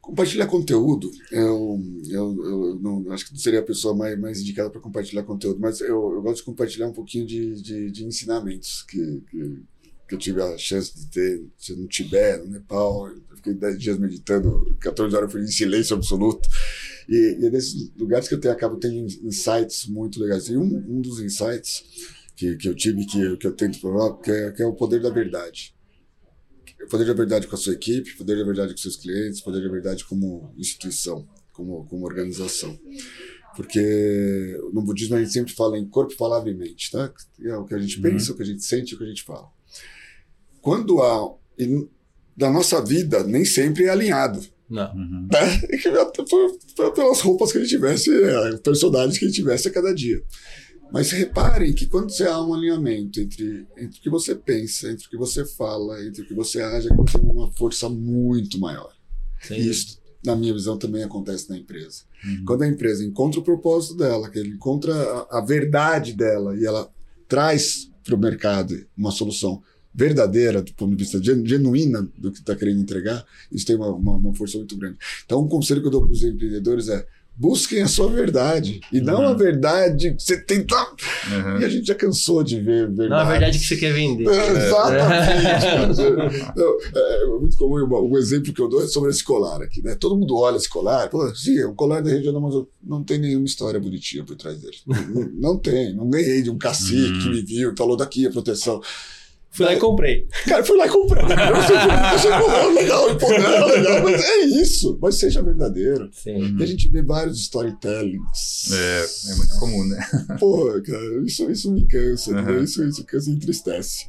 [0.02, 1.80] Compartilhar conteúdo, eu,
[2.10, 5.60] eu, eu não, acho que não seria a pessoa mais, mais indicada para compartilhar conteúdo,
[5.62, 9.64] mas eu, eu gosto de compartilhar um pouquinho de, de, de ensinamentos que, que,
[10.10, 13.08] que eu tive a chance de ter no Tibete, no Nepal.
[13.44, 16.48] Fiquei 10 dias meditando, 14 horas eu fui em silêncio absoluto.
[17.10, 20.48] E, e é desses lugares que eu tenho, acabo tendo insights muito legais.
[20.48, 21.84] E um, um dos insights
[22.38, 25.02] que, que eu tive, que, que eu tento provar, que é, que é o poder
[25.02, 25.76] da verdade
[26.90, 29.72] poder da verdade com a sua equipe, poder da verdade com seus clientes, poder da
[29.72, 32.78] verdade como instituição, como, como organização.
[33.56, 37.14] Porque no budismo a gente sempre fala em corpo, palavra e mente, tá?
[37.40, 39.24] É o que a gente pensa, o que a gente sente, o que a gente
[39.24, 39.48] fala.
[40.62, 41.88] Quando há e
[42.36, 44.92] da nossa vida nem sempre é alinhado, Não.
[44.94, 45.28] Uhum.
[45.32, 45.62] né?
[45.70, 49.94] E pelas roupas que a gente tivesse, é, personagens que a gente tivesse a cada
[49.94, 50.24] dia.
[50.92, 55.08] Mas reparem que quando você há um alinhamento entre, entre o que você pensa, entre
[55.08, 58.60] o que você fala, entre o que você age, é você tem uma força muito
[58.60, 58.94] maior.
[59.42, 62.04] Sem E isso, na minha visão, também acontece na empresa.
[62.24, 62.46] Uhum.
[62.46, 66.64] Quando a empresa encontra o propósito dela, que ela encontra a, a verdade dela e
[66.64, 66.88] ela
[67.28, 69.64] traz para o mercado uma solução
[69.94, 73.90] verdadeira, do ponto de vista gen- genuína do que está querendo entregar, isso tem uma,
[73.90, 74.98] uma, uma força muito grande.
[75.26, 79.02] Então, um conselho que eu dou para os empreendedores é busquem a sua verdade e
[79.02, 79.28] não Uhum.
[79.30, 80.76] a verdade que você tenta.
[80.76, 81.62] Uhum.
[81.62, 83.10] E a gente já cansou de ver verdade.
[83.10, 84.28] Não, a verdade é que você quer vender.
[84.30, 86.02] Exatamente.
[86.56, 88.12] Não, é, é muito comum.
[88.12, 89.82] Um exemplo que eu dou é sobre esse colar aqui.
[89.82, 89.96] Né?
[89.96, 91.10] Todo mundo olha esse colar.
[91.10, 94.36] Pô, sim, é um colar da região, mas eu- não tem nenhuma história bonitinha por
[94.36, 94.78] trás dele.
[94.86, 95.96] não, não tem.
[95.96, 98.80] Não ganhei de um cacique que me viu, falou daqui a proteção.
[99.56, 100.28] Fui lá e comprei.
[100.48, 101.22] Cara, fui lá e comprei.
[101.24, 101.62] Eu
[102.18, 104.98] sei que colar legal, empolgado, legal, mas é isso.
[105.02, 106.10] Mas seja verdadeiro.
[106.12, 106.58] Sim.
[106.60, 108.72] E a gente vê vários storytellings.
[108.72, 110.00] É, é muito comum, né?
[110.40, 112.40] Porra, cara, isso, isso me cansa, Uhum.
[112.40, 112.64] entendeu?
[112.64, 114.06] isso, isso cansa e entristece.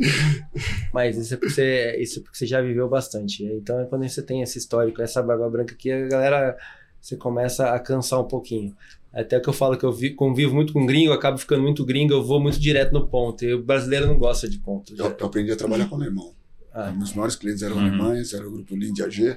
[0.93, 3.45] Mas isso é, porque você, isso é porque você já viveu bastante.
[3.45, 6.57] Então, é quando você tem esse histórico, essa barba branca aqui, a galera
[7.01, 8.75] você começa a cansar um pouquinho.
[9.15, 12.13] Até que eu falo que eu vi, convivo muito com gringo, acabo ficando muito gringo,
[12.13, 13.45] eu vou muito direto no ponto.
[13.45, 14.93] E o brasileiro não gosta de ponto.
[14.99, 16.33] Eu, eu aprendi a trabalhar com alemão.
[16.73, 16.91] Ah.
[16.91, 17.83] Meus maiores clientes eram Uhum.
[17.87, 19.37] alemães, era o grupo Lean de AG.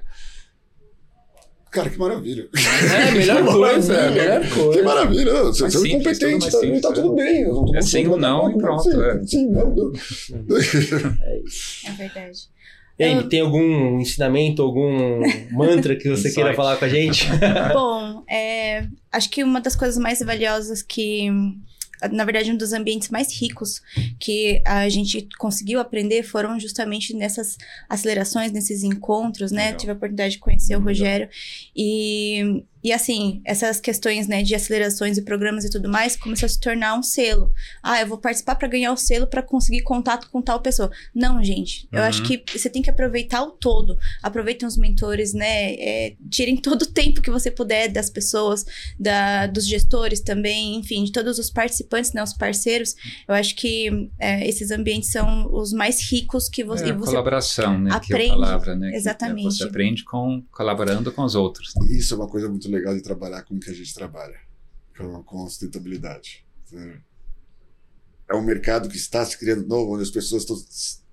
[1.69, 2.47] Cara, que maravilha.
[2.55, 4.23] É, melhor coisa, maravilha.
[4.39, 4.71] melhor coisa.
[4.79, 5.43] Que maravilha.
[5.43, 6.93] Você é simples, competente, tudo tá, simples, tá é.
[6.93, 7.41] tudo bem.
[7.43, 9.23] eu não- É sim ou não e pronto, Sim, é.
[9.23, 9.91] sim, não, não.
[11.21, 11.85] É isso.
[11.87, 12.39] É verdade.
[12.99, 15.21] E aí, Eu- tem algum ensinamento, algum
[15.51, 17.27] mantra que você queira falar com a gente?
[17.73, 21.29] Bom, é, acho que uma das coisas mais valiosas que,
[22.11, 23.81] na verdade, um dos ambientes mais ricos
[24.19, 29.65] que a gente conseguiu aprender foram justamente nessas acelerações, nesses encontros, né?
[29.65, 29.77] Legal.
[29.77, 30.87] Tive a oportunidade de conhecer o Legal.
[30.87, 31.29] Rogério
[31.75, 36.49] e, e assim, essas questões, né, de acelerações e programas e tudo mais, começou a
[36.49, 37.51] se tornar um selo.
[37.83, 40.91] Ah, eu vou participar para ganhar o selo para conseguir contato com tal pessoa.
[41.13, 41.87] Não, gente.
[41.91, 42.05] Eu Uhum.
[42.05, 43.97] acho que você tem que aproveitar o todo.
[44.21, 45.73] Aproveitem os mentores, né?
[45.73, 48.65] é, tirem todo o tempo que você puder das pessoas,
[48.99, 52.23] da, dos gestores também, enfim, de todos os participantes, né?
[52.23, 52.95] Os parceiros.
[53.27, 56.85] Eu acho que é, esses ambientes são os mais ricos que você.
[56.85, 57.89] É, e a você colaboração, né?
[57.99, 58.89] que é aprende, a palavra, né?
[58.91, 59.57] que exatamente.
[59.57, 61.73] Você aprende com, colaborando com os outros.
[61.89, 64.39] Isso é uma coisa muito legal de trabalhar com o que a gente trabalha,
[64.97, 66.45] com, com a sustentabilidade.
[68.29, 71.06] É um mercado que está se criando novo, onde as pessoas estão.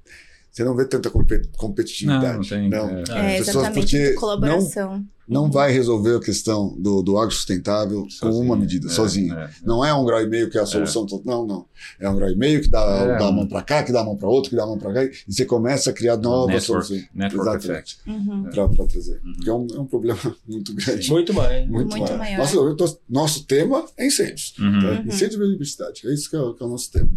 [0.54, 2.24] Você não vê tanta compet- competitividade.
[2.26, 2.88] Não, não tem, Não.
[3.16, 3.34] é.
[3.34, 5.04] É, exatamente, porque colaboração.
[5.26, 9.34] Não vai resolver a questão do, do agro sustentável com uma medida, é, sozinho.
[9.34, 9.50] é.
[9.64, 11.46] Não é um grau e meio que é a solução total.
[11.46, 11.66] Não, não.
[11.98, 14.02] É um grau e meio que dá, É, dá a mão para cá, que dá
[14.02, 15.04] a mão para outro, que dá a mão para cá.
[15.04, 17.08] E você começa a criar novas Network, soluções.
[17.14, 17.72] network Exatamente.
[17.72, 17.98] effect.
[18.06, 18.42] Uhum.
[18.76, 19.20] Para trazer.
[19.24, 19.32] Uhum.
[19.32, 21.10] Porque é um, é um problema muito grande.
[21.10, 21.68] Muito mais.
[21.68, 22.18] Muito, Muito maior.
[22.18, 22.76] maior.
[22.76, 24.54] Nosso, nosso tema é incêndios.
[24.58, 24.78] Uhum.
[24.80, 24.86] tá?
[24.90, 25.06] Uhum.
[25.06, 26.02] Incêndio e biodiversidade.
[26.06, 27.08] É isso que é, que é o nosso tema.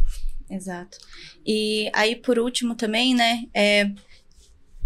[0.49, 0.97] Exato.
[1.45, 3.43] E aí, por último, também, né?
[3.53, 3.91] É,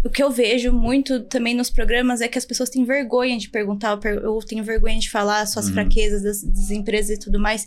[0.04, 3.48] o que eu vejo muito também nos programas é que as pessoas têm vergonha de
[3.48, 5.74] perguntar, ou têm vergonha de falar suas Uhum.
[5.74, 7.66] fraquezas das, das empresas e tudo mais.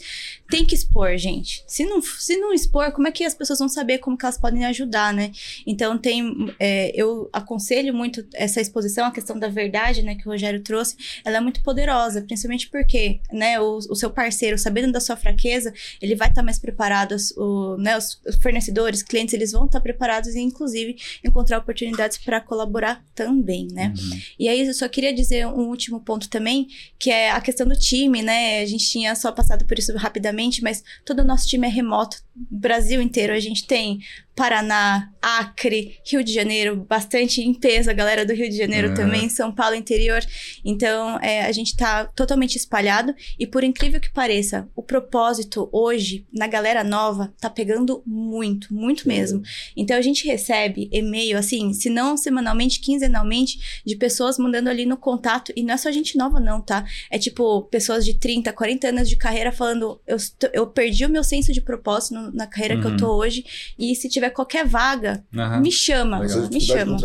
[0.49, 1.63] Tem que expor, gente.
[1.65, 4.37] Se não, se não expor, como é que as pessoas vão saber como que elas
[4.37, 5.31] podem ajudar, né?
[5.65, 6.53] Então, tem.
[6.59, 10.95] é, eu aconselho muito essa exposição, a questão da verdade, né, que o Rogério trouxe.
[11.23, 15.73] Ela é muito poderosa, principalmente porque, né, o, o seu parceiro, sabendo da sua fraqueza,
[16.01, 20.39] ele vai estar mais preparado, o, né, os fornecedores, clientes, eles vão estar preparados e,
[20.41, 23.93] inclusive, encontrar oportunidades para colaborar também, né?
[23.97, 24.19] Uhum.
[24.39, 26.67] E aí eu só queria dizer um último ponto também,
[26.99, 28.61] que é a questão do time, né?
[28.61, 32.17] A gente tinha só passado por isso rapidamente, mas todo o nosso time é remoto,
[32.35, 33.31] Brasil inteiro.
[33.33, 33.99] A gente tem
[34.35, 38.93] Paraná, Acre, Rio de Janeiro, bastante em peso, a galera do Rio de Janeiro É.
[38.93, 40.21] também, São Paulo interior.
[40.63, 46.25] Então, é, a gente tá totalmente espalhado e por incrível que pareça, o propósito hoje
[46.33, 49.41] na galera nova tá pegando muito, muito mesmo.
[49.75, 54.97] Então a gente recebe e-mail assim, se não semanalmente, quinzenalmente, de pessoas mandando ali no
[54.97, 56.85] contato e não é só gente nova não, tá?
[57.11, 60.17] É tipo pessoas de 30, 40 anos de carreira falando, eu,
[60.53, 62.97] eu perdi o meu senso de propósito no- na carreira que eu Uhum.
[62.97, 63.43] tô hoje
[63.77, 65.59] e se tiver qualquer vaga, Aham.
[65.61, 66.49] me chama, Legal.
[66.49, 66.97] Me chama.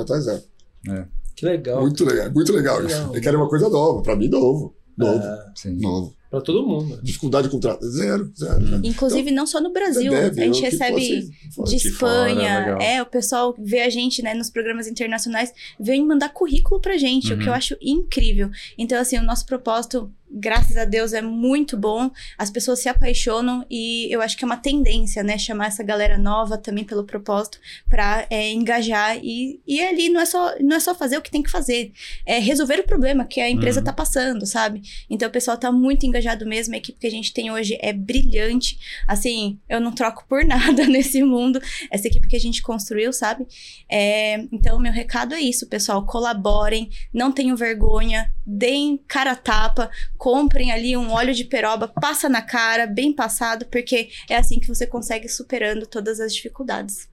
[0.89, 1.05] é.
[1.37, 1.81] Que legal.
[1.81, 2.79] Muito legal, muito legal.
[2.81, 3.15] Legal.
[3.15, 4.75] Eu quero uma coisa nova, para mim, novo.
[4.97, 5.77] Novo, Ah, Sim.
[5.81, 6.15] novo.
[6.31, 7.01] Pra todo mundo.
[7.03, 8.61] Dificuldade de contrato, zero, zero.
[8.77, 8.81] Hum.
[8.85, 12.59] Inclusive não só no Brasil, Deve, a gente recebe fosse- de de fora, Espanha.
[12.61, 12.81] legal.
[12.81, 17.33] é, o pessoal vê a gente, né, nos programas internacionais, vem mandar currículo pra gente,
[17.33, 17.49] o que Uhum.
[17.51, 18.49] eu acho incrível.
[18.79, 22.11] Então, assim, o nosso propósito, graças a Deus, é muito bom.
[22.39, 26.17] As pessoas se apaixonam e eu acho que é uma tendência, né, chamar essa galera
[26.17, 27.59] nova também pelo propósito
[27.89, 31.31] pra é, engajar e, e ali não é, só, não é só fazer o que
[31.31, 31.93] tem que fazer,
[32.25, 33.85] é resolver o problema que a empresa Uhum.
[33.85, 34.83] tá passando, sabe?
[35.09, 37.93] Então, o pessoal tá muito engajado mesmo, a equipe que a gente tem hoje é
[37.93, 38.79] brilhante.
[39.07, 41.61] Assim, eu não troco por nada nesse mundo
[41.91, 43.47] essa equipe que a gente construiu, sabe?
[43.91, 46.05] É, então, meu recado é isso, pessoal.
[46.07, 52.29] Colaborem, não tenham vergonha, deem cara a tapa, comprem ali um óleo de peroba, passa
[52.29, 57.09] na cara, bem passado, porque é assim que você consegue superando todas as dificuldades.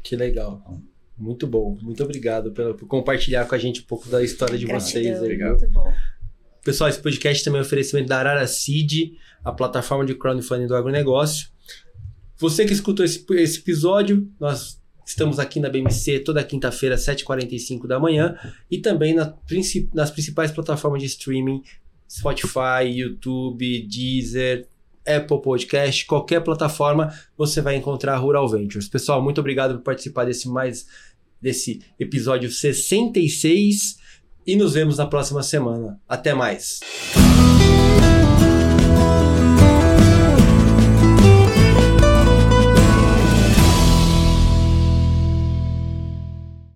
[0.00, 0.62] Que legal.
[1.18, 1.76] Muito bom.
[1.82, 4.92] Muito obrigado pela- por compartilhar com a gente um pouco da história de vocês.
[5.06, 5.50] Gratidão, aí, Obrigado.
[5.58, 5.92] muito bom.
[6.64, 10.76] Pessoal, esse podcast também é um oferecimento da Arara Seed, a plataforma de crowdfunding do
[10.76, 11.48] agronegócio.
[12.38, 17.98] Você que escutou esse, esse episódio, nós estamos aqui na BMC toda quinta-feira, 7h45 da
[17.98, 18.36] manhã,
[18.70, 19.34] e também na
[19.92, 21.60] nas principais plataformas de streaming,
[22.12, 24.68] Spotify, YouTube, Deezer,
[25.06, 28.86] Apple Podcast, qualquer plataforma, você vai encontrar Rural Ventures.
[28.86, 30.86] Pessoal, muito obrigado por participar desse mais
[31.40, 33.96] desse episódio 66
[34.46, 35.98] e nos vemos na próxima semana.
[36.06, 36.80] Até mais.